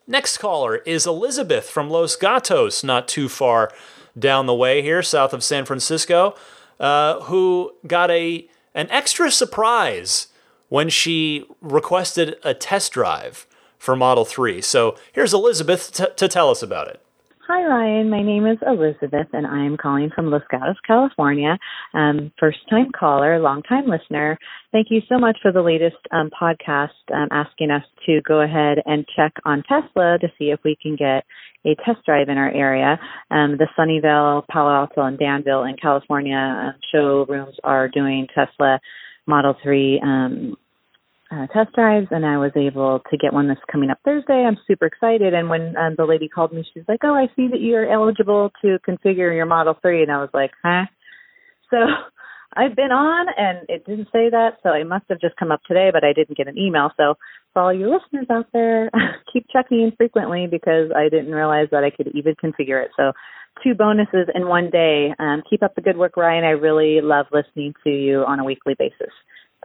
[0.06, 3.72] Next caller is Elizabeth from Los Gatos, not too far
[4.18, 6.34] down the way here, south of San Francisco,
[6.78, 10.28] uh, who got a an extra surprise
[10.68, 13.46] when she requested a test drive
[13.78, 14.60] for Model 3.
[14.60, 17.00] So here's Elizabeth t- to tell us about it.
[17.48, 18.10] Hi, Ryan.
[18.10, 21.56] My name is Elizabeth, and I'm calling from Los Gatos, California.
[21.94, 24.36] Um, first time caller, long time listener.
[24.72, 28.78] Thank you so much for the latest um, podcast um, asking us to go ahead
[28.84, 31.24] and check on Tesla to see if we can get
[31.64, 32.98] a test drive in our area.
[33.30, 38.80] Um, the Sunnyvale, Palo Alto, and Danville in California um, showrooms are doing Tesla
[39.28, 40.56] Model 3 um,
[41.30, 44.44] uh, test drives, and I was able to get one that's coming up Thursday.
[44.46, 45.34] I'm super excited.
[45.34, 48.52] And when um, the lady called me, she's like, "Oh, I see that you're eligible
[48.62, 50.84] to configure your Model 3," and I was like, "Huh?"
[51.70, 51.76] So
[52.56, 55.60] I've been on, and it didn't say that, so it must have just come up
[55.66, 56.90] today, but I didn't get an email.
[56.96, 57.14] So
[57.52, 58.90] for all your listeners out there,
[59.32, 62.92] keep checking in frequently because I didn't realize that I could even configure it.
[62.96, 63.12] So
[63.64, 65.14] two bonuses in one day.
[65.18, 66.44] Um, keep up the good work, Ryan.
[66.44, 69.12] I really love listening to you on a weekly basis.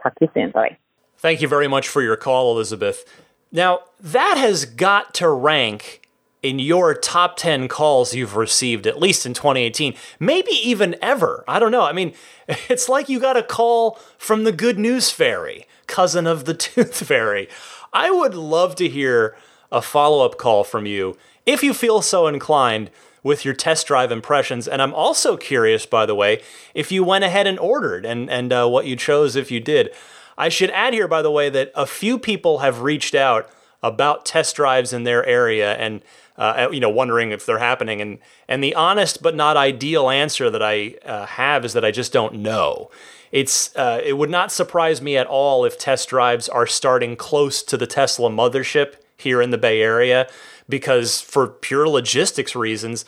[0.02, 0.50] Talk to you soon.
[0.50, 0.78] Bye.
[1.22, 3.04] Thank you very much for your call, Elizabeth.
[3.52, 6.02] Now, that has got to rank
[6.42, 11.44] in your top 10 calls you've received, at least in 2018, maybe even ever.
[11.46, 11.84] I don't know.
[11.84, 12.12] I mean,
[12.68, 17.06] it's like you got a call from the Good News Fairy, cousin of the Tooth
[17.06, 17.48] Fairy.
[17.92, 19.36] I would love to hear
[19.70, 21.16] a follow up call from you
[21.46, 22.90] if you feel so inclined
[23.22, 24.66] with your test drive impressions.
[24.66, 26.42] And I'm also curious, by the way,
[26.74, 29.94] if you went ahead and ordered and, and uh, what you chose if you did.
[30.42, 33.48] I should add here, by the way, that a few people have reached out
[33.80, 36.02] about test drives in their area and
[36.36, 38.18] uh, you know wondering if they're happening and
[38.48, 42.12] and the honest but not ideal answer that I uh, have is that I just
[42.12, 42.90] don't know.
[43.30, 47.62] It's uh, it would not surprise me at all if test drives are starting close
[47.62, 50.28] to the Tesla mothership here in the Bay Area
[50.68, 53.04] because for pure logistics reasons,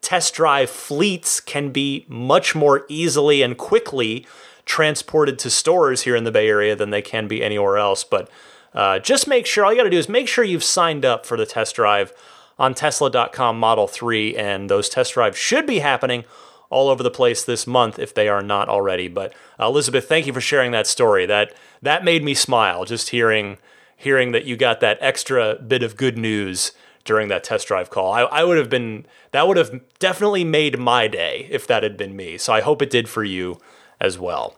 [0.00, 4.26] test drive fleets can be much more easily and quickly
[4.68, 8.04] transported to stores here in the Bay Area than they can be anywhere else.
[8.04, 8.30] But
[8.74, 11.24] Uh, just make sure, all you got to do is make sure you've signed up
[11.24, 12.12] for the test drive
[12.58, 16.24] on Tesla.com Model 3, and those test drives should be happening
[16.68, 19.08] all over the place this month if they are not already.
[19.08, 21.24] But uh, Elizabeth, thank you for sharing that story.
[21.24, 23.56] That that made me smile just hearing
[23.96, 26.72] hearing that you got that extra bit of good news
[27.04, 28.12] during that test drive call.
[28.12, 31.96] I, I would have been that would have definitely made my day if that had
[31.96, 32.36] been me.
[32.36, 33.58] So I hope it did for you
[34.00, 34.56] as well.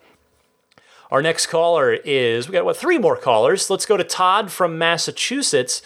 [1.10, 3.68] Our next caller is we got what three more callers.
[3.68, 5.82] Let's go to Todd from Massachusetts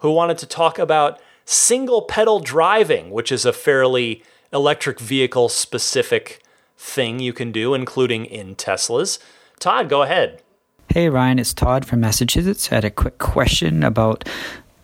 [0.00, 6.42] who wanted to talk about single pedal driving, which is a fairly electric vehicle specific
[6.76, 9.18] thing you can do, including in Teslas.
[9.60, 10.42] Todd, go ahead.
[10.88, 12.70] Hey Ryan, it's Todd from Massachusetts.
[12.70, 14.28] I had a quick question about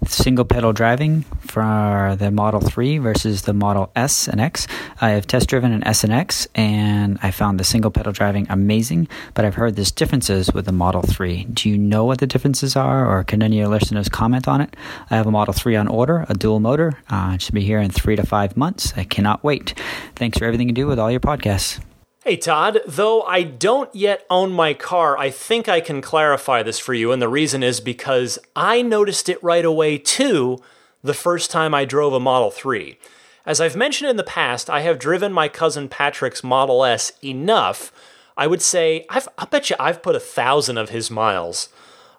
[0.06, 4.66] single pedal driving for the Model 3 versus the Model S and X.
[5.00, 8.46] I have test driven an S and X and I found the single pedal driving
[8.48, 11.44] amazing, but I've heard there's differences with the Model 3.
[11.44, 14.60] Do you know what the differences are or can any of your listeners comment on
[14.60, 14.74] it?
[15.10, 16.98] I have a Model 3 on order, a dual motor.
[17.08, 18.92] Uh, it should be here in three to five months.
[18.96, 19.74] I cannot wait.
[20.16, 21.80] Thanks for everything you do with all your podcasts.
[22.22, 26.78] Hey Todd, though I don't yet own my car, I think I can clarify this
[26.78, 30.58] for you, and the reason is because I noticed it right away too
[31.02, 32.98] the first time I drove a Model 3.
[33.46, 37.90] As I've mentioned in the past, I have driven my cousin Patrick's Model S enough.
[38.36, 41.70] I would say, I've, I bet you I've put a thousand of his miles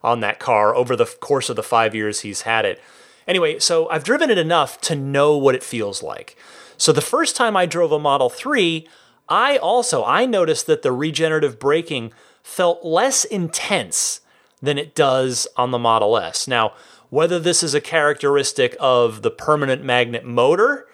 [0.04, 2.82] on that car over the course of the five years he's had it.
[3.28, 6.36] Anyway, so I've driven it enough to know what it feels like.
[6.76, 8.88] So the first time I drove a Model 3,
[9.30, 12.14] I also I noticed that the regenerative braking
[12.44, 14.22] felt less intense
[14.62, 16.48] than it does on the Model S.
[16.48, 16.74] Now,
[17.10, 20.88] whether this is a characteristic of the permanent magnet motor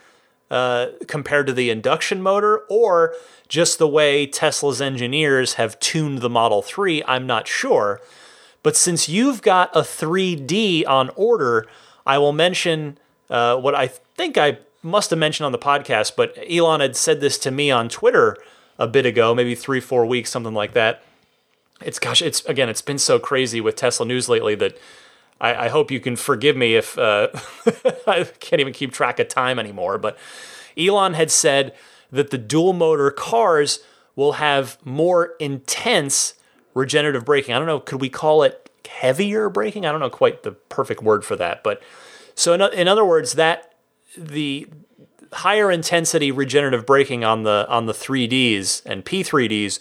[0.50, 3.14] uh, compared to the induction motor, or
[3.48, 8.02] just the way Tesla's engineers have tuned the Model 3, I'm not sure.
[8.64, 11.68] But since you've got a 3D on order,
[12.06, 12.98] I will mention
[13.30, 17.20] uh, what I think I must have mentioned on the podcast, but Elon had said
[17.20, 18.38] this to me on Twitter
[18.80, 21.04] a bit ago, maybe three, four weeks, something like that.
[21.82, 24.78] It's gosh, it's again, it's been so crazy with Tesla news lately that
[25.40, 27.28] I, I hope you can forgive me if uh,
[28.08, 29.98] I can't even keep track of time anymore.
[29.98, 30.18] But
[30.78, 31.76] Elon had said
[32.12, 33.80] that the dual motor cars
[34.16, 36.34] will have more intense
[36.74, 37.54] regenerative braking.
[37.54, 39.86] I don't know, could we call it heavier braking?
[39.86, 41.82] I don't know quite the perfect word for that, but
[42.36, 43.67] so in, in other words, that
[44.18, 44.68] the
[45.34, 49.80] higher intensity regenerative braking on the on the 3Ds and P3Ds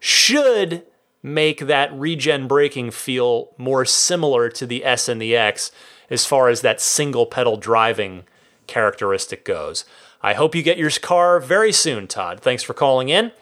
[0.00, 0.82] should
[1.22, 5.70] make that regen braking feel more similar to the S and the X
[6.10, 8.24] as far as that single pedal driving
[8.66, 9.84] characteristic goes.
[10.22, 12.40] I hope you get your car very soon, Todd.
[12.40, 13.32] Thanks for calling in.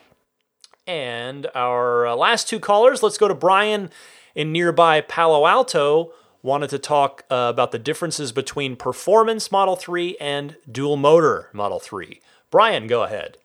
[0.86, 3.91] And our uh, last two callers, let's go to Brian
[4.34, 6.12] in nearby Palo Alto
[6.43, 11.78] wanted to talk uh, about the differences between performance Model 3 and dual motor Model
[11.78, 12.20] 3.
[12.51, 13.36] Brian, go ahead.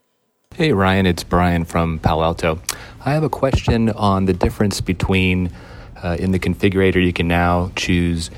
[0.54, 2.62] Hey, Ryan, it's Brian from Palo Alto.
[3.04, 5.52] I have a question on the difference between
[6.06, 8.30] uh, in the configurator, you can now choose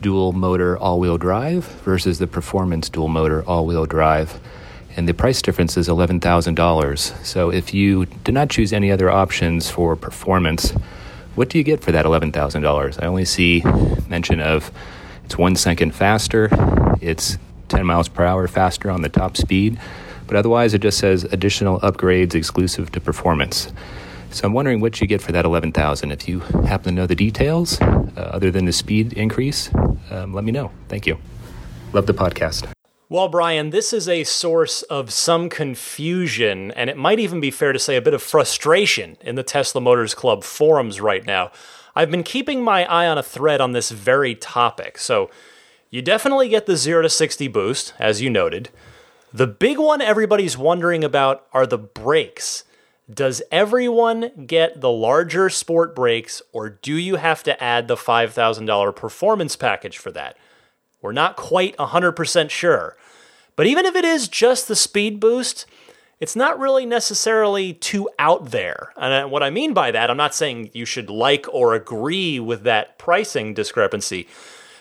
[0.00, 4.40] dual motor all wheel drive versus the performance dual motor all wheel drive.
[4.96, 7.24] And the price difference is $11,000.
[7.24, 10.72] So if you did not choose any other options for performance,
[11.38, 13.02] what do you get for that $11,000?
[13.02, 13.62] I only see
[14.08, 14.72] mention of
[15.24, 16.48] it's one second faster,
[17.00, 19.78] it's 10 miles per hour faster on the top speed,
[20.26, 23.72] but otherwise it just says additional upgrades exclusive to performance.
[24.30, 26.10] So I'm wondering what you get for that 11,000.
[26.10, 29.70] If you happen to know the details, uh, other than the speed increase,
[30.10, 30.72] um, let me know.
[30.88, 31.18] Thank you.
[31.92, 32.77] Love the podcast.
[33.10, 37.72] Well, Brian, this is a source of some confusion, and it might even be fair
[37.72, 41.50] to say a bit of frustration in the Tesla Motors Club forums right now.
[41.96, 44.98] I've been keeping my eye on a thread on this very topic.
[44.98, 45.30] So,
[45.88, 48.68] you definitely get the 0 to 60 boost, as you noted.
[49.32, 52.64] The big one everybody's wondering about are the brakes.
[53.10, 58.94] Does everyone get the larger sport brakes, or do you have to add the $5,000
[58.94, 60.36] performance package for that?
[61.00, 62.96] We're not quite 100% sure.
[63.58, 65.66] But even if it is just the speed boost,
[66.20, 68.92] it's not really necessarily too out there.
[68.96, 72.62] And what I mean by that, I'm not saying you should like or agree with
[72.62, 74.28] that pricing discrepancy,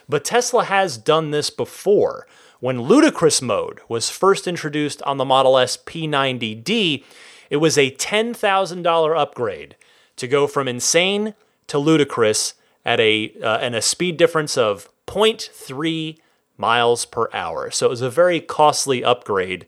[0.08, 2.28] but Tesla has done this before.
[2.60, 7.04] When Ludicrous Mode was first introduced on the Model S P90D,
[7.50, 9.76] it was a $10,000 upgrade
[10.18, 11.34] to go from insane
[11.66, 12.54] to ludicrous
[12.86, 16.20] at a uh, and a speed difference of 0.3
[16.58, 17.72] miles per hour.
[17.72, 19.66] So it was a very costly upgrade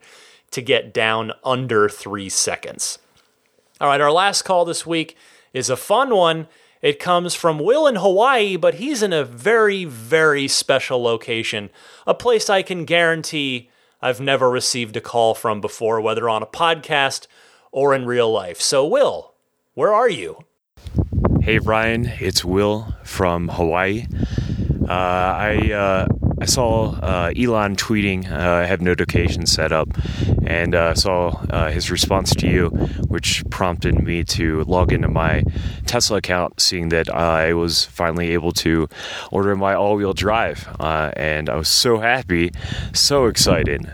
[0.50, 2.98] to get down under three seconds.
[3.80, 5.16] All right, our last call this week
[5.52, 6.48] is a fun one,
[6.82, 11.68] It comes from Will in Hawaii, but he's in a very, very special location,
[12.06, 13.68] a place I can guarantee
[14.00, 17.26] I've never received a call from before, whether on a podcast
[17.70, 18.62] or in real life.
[18.62, 19.34] So, Will,
[19.74, 20.38] where are you?
[21.42, 24.06] Hey, Ryan, it's Will from Hawaii.
[24.88, 26.06] Uh, I uh,
[26.40, 28.30] I saw uh, Elon tweeting.
[28.30, 29.88] Uh, I have notifications set up,
[30.46, 32.68] and uh, saw uh, his response to you,
[33.08, 35.44] which prompted me to log into my
[35.84, 38.88] Tesla account, seeing that I was finally able to
[39.30, 42.52] order my all-wheel drive, and I was so happy,
[42.94, 43.90] so excited.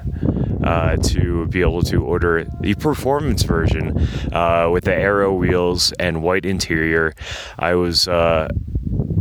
[0.64, 3.97] Uh, to be able to order the performance version
[4.32, 7.14] uh, with the aero wheels and white interior.
[7.57, 8.49] I was uh,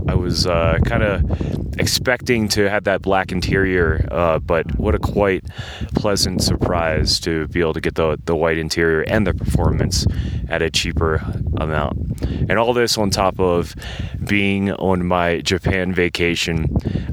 [0.08, 5.00] I was uh, kind of expecting to have that black interior, uh, but what a
[5.00, 5.44] quite
[5.96, 10.06] pleasant surprise to be able to get the, the white interior and the performance
[10.50, 11.16] at a cheaper
[11.58, 11.98] amount.
[12.22, 13.76] And all this on top of
[14.26, 16.68] being on my Japan vacation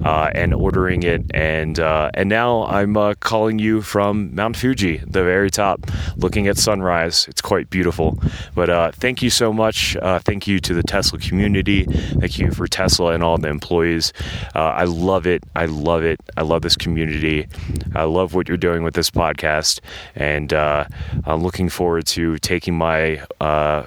[0.05, 4.99] uh, and ordering it, and uh, and now I'm uh, calling you from Mount Fuji,
[4.99, 5.81] the very top,
[6.17, 7.27] looking at sunrise.
[7.29, 8.19] It's quite beautiful.
[8.55, 9.97] But uh, thank you so much.
[10.21, 11.85] thank you to the Tesla community.
[11.85, 14.13] Thank you for and all the employees.
[14.55, 15.45] Uh, I love it.
[15.55, 16.21] I love it.
[16.37, 17.47] I love this community.
[17.95, 19.81] I love what you're doing with this podcast.
[20.15, 20.85] And uh,
[21.25, 23.85] I'm looking forward to taking my uh,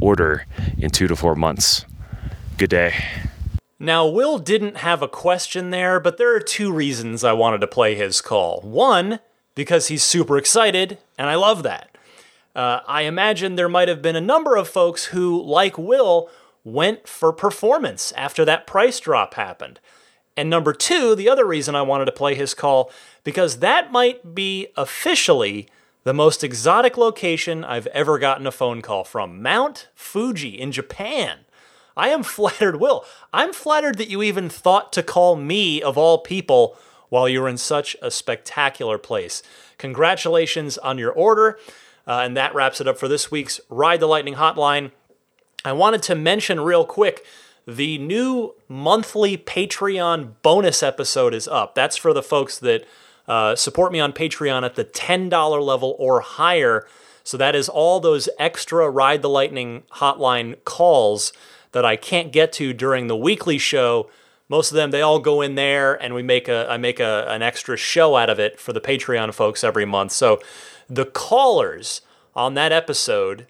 [0.00, 0.46] order
[0.78, 1.84] in two to four months.
[2.56, 2.94] Good day.
[3.78, 7.68] Now, Will didn't have a question there, but there are two reasons I wanted to
[7.68, 8.60] play his call.
[8.62, 9.20] One,
[9.54, 11.96] because he's super excited, and I love that.
[12.56, 16.28] Uh, I imagine there might have been a number of folks who, like Will,
[16.72, 19.80] went for performance after that price drop happened.
[20.36, 22.92] And number two, the other reason I wanted to play his call,
[23.24, 25.68] because that might be officially
[26.04, 31.40] the most exotic location I've ever gotten a phone call from Mount Fuji in Japan.
[31.96, 33.04] I am flattered, Will.
[33.32, 36.76] I'm flattered that you even thought to call me, of all people,
[37.08, 39.42] while you're in such a spectacular place.
[39.76, 41.58] Congratulations on your order.
[42.06, 44.92] Uh, and that wraps it up for this week's Ride the Lightning Hotline.
[45.68, 47.24] I wanted to mention real quick
[47.66, 51.74] the new monthly Patreon bonus episode is up.
[51.74, 52.86] That's for the folks that
[53.26, 56.86] uh, support me on Patreon at the $10 level or higher.
[57.22, 61.34] So that is all those extra Ride the Lightning hotline calls
[61.72, 64.08] that I can't get to during the weekly show.
[64.48, 67.26] Most of them, they all go in there, and we make a I make a,
[67.28, 70.12] an extra show out of it for the Patreon folks every month.
[70.12, 70.40] So
[70.88, 72.00] the callers
[72.34, 73.46] on that episode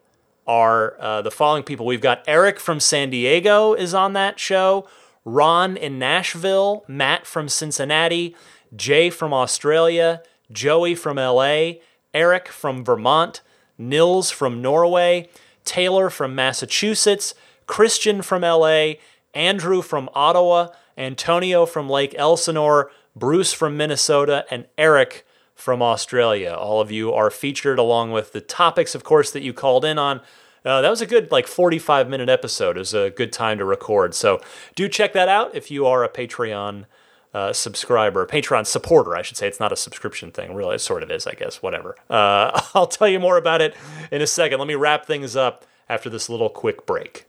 [0.49, 1.85] are uh, the following people.
[1.87, 4.89] We've got Eric from San Diego is on that show,
[5.25, 8.35] Ron in Nashville, Matt from Cincinnati,
[8.75, 11.73] Jay from Australia, Joey from LA,
[12.15, 13.43] Eric from Vermont,
[13.77, 15.29] Nils from Norway,
[15.65, 17.35] Taylor from Massachusetts,
[17.67, 18.95] Christian from LA,
[19.35, 25.27] Andrew from Ottawa, Antonio from Lake Elsinore, Bruce from Minnesota, and Eric
[25.59, 26.55] from Australia.
[26.55, 29.99] All of you are featured along with the topics, of course, that you called in
[29.99, 30.21] on.
[30.65, 32.77] Uh, that was a good, like, 45 minute episode.
[32.77, 34.15] It was a good time to record.
[34.15, 34.41] So
[34.77, 36.87] do check that out if you are a Patreon
[37.35, 39.49] uh, subscriber, Patreon supporter, I should say.
[39.49, 40.77] It's not a subscription thing, really.
[40.77, 41.61] It sort of is, I guess.
[41.61, 41.97] Whatever.
[42.09, 43.75] Uh, I'll tell you more about it
[44.13, 44.61] in a second.
[44.61, 47.28] Let me wrap things up after this little quick break.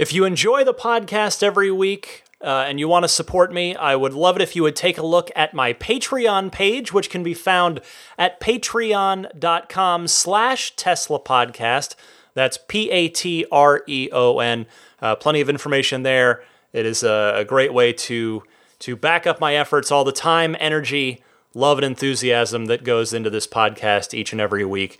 [0.00, 3.94] If you enjoy the podcast every week, uh, and you want to support me, I
[3.96, 7.22] would love it if you would take a look at my Patreon page, which can
[7.22, 7.82] be found
[8.16, 11.96] at patreon.com slash Tesla Podcast.
[12.32, 13.46] That's P-A-T-R-E-O-N.
[15.02, 16.44] Uh, plenty of information there.
[16.72, 18.42] It is a, a great way to
[18.78, 21.22] to back up my efforts, all the time, energy,
[21.52, 24.98] love, and enthusiasm that goes into this podcast each and every week.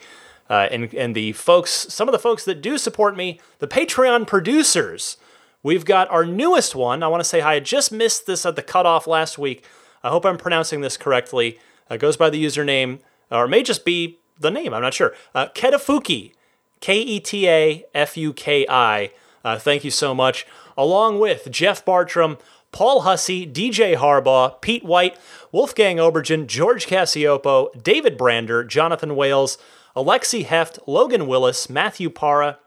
[0.50, 4.26] Uh, and and the folks, some of the folks that do support me, the Patreon
[4.26, 5.16] producers.
[5.62, 7.02] We've got our newest one.
[7.02, 7.54] I want to say hi.
[7.54, 9.64] I just missed this at the cutoff last week.
[10.02, 11.58] I hope I'm pronouncing this correctly.
[11.90, 12.98] It goes by the username,
[13.30, 14.74] or may just be the name.
[14.74, 15.14] I'm not sure.
[15.34, 16.32] Uh, Ketafuki,
[16.80, 19.12] K E T A F U K I.
[19.44, 20.46] Uh, thank you so much.
[20.76, 22.38] Along with Jeff Bartram,
[22.72, 25.16] Paul Hussey, DJ Harbaugh, Pete White,
[25.52, 29.58] Wolfgang Obergen, George Cassiopo, David Brander, Jonathan Wales,
[29.96, 32.58] Alexi Heft, Logan Willis, Matthew Para,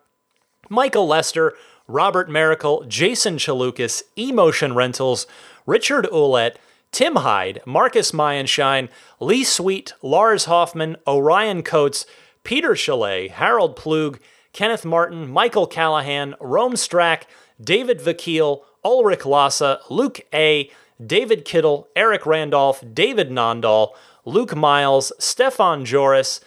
[0.69, 1.53] Michael Lester,
[1.88, 5.28] Robert Miracle, Jason Chalukas, Emotion Rentals,
[5.65, 6.55] Richard Ouellette,
[6.91, 12.05] Tim Hyde, Marcus Mayenshine, Lee Sweet, Lars Hoffman, Orion Coates,
[12.43, 14.19] Peter Chalet, Harold Plug,
[14.53, 17.24] Kenneth Martin, Michael Callahan, Rome Strack,
[17.59, 20.69] David Vakil, Ulrich Lassa, Luke A.,
[21.03, 23.93] David Kittle, Eric Randolph, David Nondahl,
[24.26, 26.39] Luke Miles, Stefan Joris,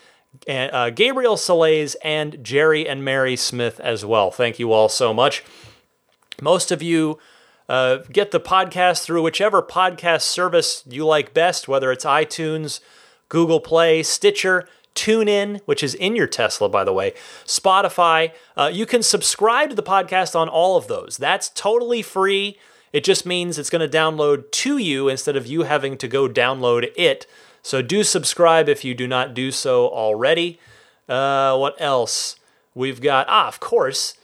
[0.49, 4.31] uh, Gabriel Salays, and Jerry and Mary Smith as well.
[4.31, 5.45] Thank you all so much.
[6.41, 7.19] Most of you
[7.69, 12.81] uh, get the podcast through whichever podcast service you like best, whether it's iTunes,
[13.29, 17.13] Google Play, Stitcher, TuneIn, which is in your Tesla, by the way,
[17.45, 18.33] Spotify.
[18.57, 21.17] Uh, you can subscribe to the podcast on all of those.
[21.19, 22.59] That's totally free.
[22.93, 26.29] It just means it's going to download to you instead of you having to go
[26.29, 27.27] download it.
[27.67, 30.61] So do subscribe if you do not do so already.
[31.09, 32.37] Uh, what else?
[32.77, 34.15] We've got, ah, of course,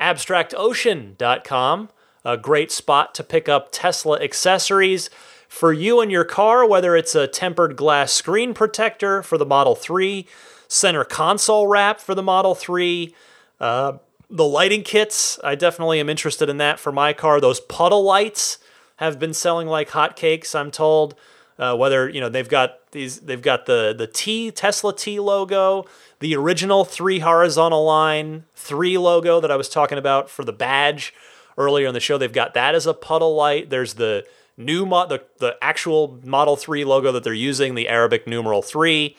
[0.00, 1.90] abstractocean.com,
[2.24, 5.10] a great spot to pick up Tesla accessories
[5.46, 9.74] for you and your car, whether it's a tempered glass screen protector for the Model
[9.74, 10.26] 3,
[10.66, 13.14] center console wrap for the Model 3,
[13.60, 13.98] uh,
[14.30, 15.38] the lighting kits.
[15.44, 17.42] I definitely am interested in that for my car.
[17.42, 18.56] Those puddle lights
[18.96, 21.14] have been selling like hotcakes, I'm told.
[21.58, 25.86] Uh, whether you know they've got these, they've got the the T Tesla T logo,
[26.20, 31.14] the original three horizontal line three logo that I was talking about for the badge
[31.56, 32.18] earlier in the show.
[32.18, 33.70] They've got that as a puddle light.
[33.70, 34.26] There's the
[34.58, 39.16] new mo- the the actual Model Three logo that they're using, the Arabic numeral three,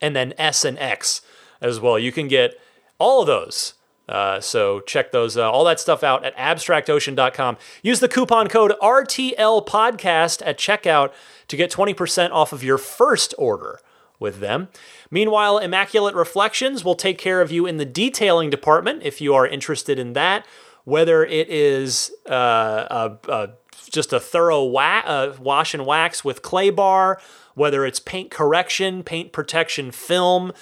[0.00, 1.22] and then S and X
[1.60, 1.96] as well.
[1.96, 2.58] You can get
[2.98, 3.74] all of those
[4.08, 7.56] uh, so check those uh, all that stuff out at abstractocean.com.
[7.82, 11.12] Use the coupon code RTL podcast at checkout
[11.48, 13.80] to get 20% off of your first order
[14.18, 14.68] with them.
[15.10, 19.46] Meanwhile, Immaculate Reflections will take care of you in the detailing department if you are
[19.46, 20.46] interested in that.
[20.84, 23.50] Whether it is uh, a, a,
[23.90, 27.20] just a thorough wa- uh, wash and wax with clay bar,
[27.54, 30.52] whether it's paint correction, paint protection film,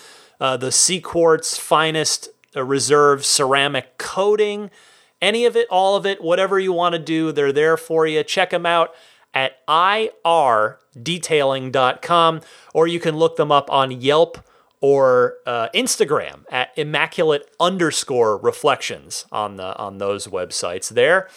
[0.40, 4.70] uh, the CQuartz finest a reserve ceramic coating,
[5.20, 8.22] any of it, all of it, whatever you want to do, they're there for you.
[8.22, 8.94] Check them out
[9.34, 12.40] at irdetailing.com
[12.72, 14.38] or you can look them up on Yelp
[14.80, 21.28] or uh, Instagram at immaculate underscore reflections on the on those websites there.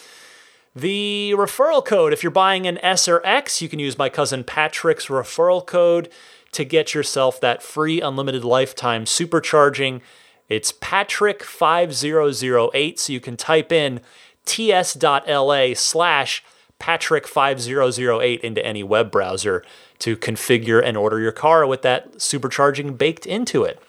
[0.76, 4.44] The referral code, if you're buying an S or X, you can use my cousin
[4.44, 6.08] Patrick's referral code
[6.52, 10.00] to get yourself that free unlimited lifetime supercharging
[10.48, 14.00] it's Patrick5008, so you can type in
[14.46, 16.42] ts.la slash
[16.80, 19.64] Patrick5008 into any web browser
[19.98, 23.82] to configure and order your car with that supercharging baked into it.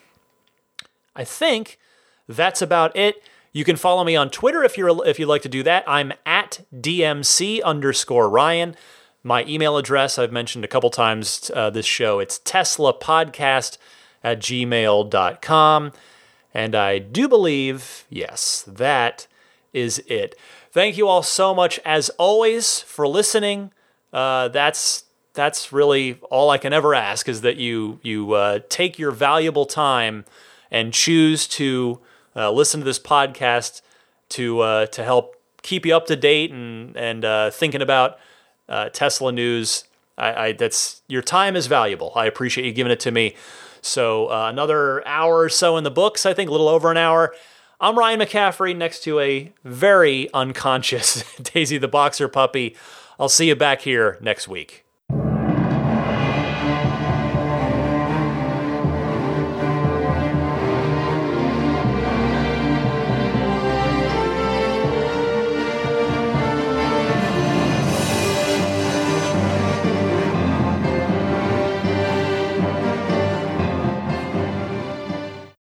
[1.16, 1.80] I think
[2.28, 3.22] that's about it.
[3.52, 5.84] You can follow me on Twitter if you're if you'd like to do that.
[5.88, 8.76] I'm at DMC underscore Ryan.
[9.24, 12.20] My email address I've mentioned a couple times uh, this show.
[12.20, 13.78] It's Tesla Podcast
[14.24, 15.92] at gmail.com.
[16.54, 19.28] And I do believe, yes, that
[19.74, 20.36] is it.
[20.72, 23.72] Thank you all so much, as always, for listening.
[24.14, 29.00] Uh, that's that's really all I can ever ask is that you you uh, take
[29.00, 30.26] your valuable time
[30.70, 32.00] and choose to
[32.36, 33.82] uh, listen to this podcast
[34.30, 38.20] to uh, to help keep you up to date and and uh, thinking about
[38.68, 39.86] uh, Tesla news.
[40.20, 42.12] I, I, that's your time is valuable.
[42.16, 43.36] I appreciate you giving it to me.
[43.82, 47.34] So another hour or so in the books, I think, a little over an hour.
[47.82, 52.76] I'm Ryan McCaffrey next to a very unconscious Daisy the Boxer puppy.
[53.18, 54.86] I'll see you back here next week.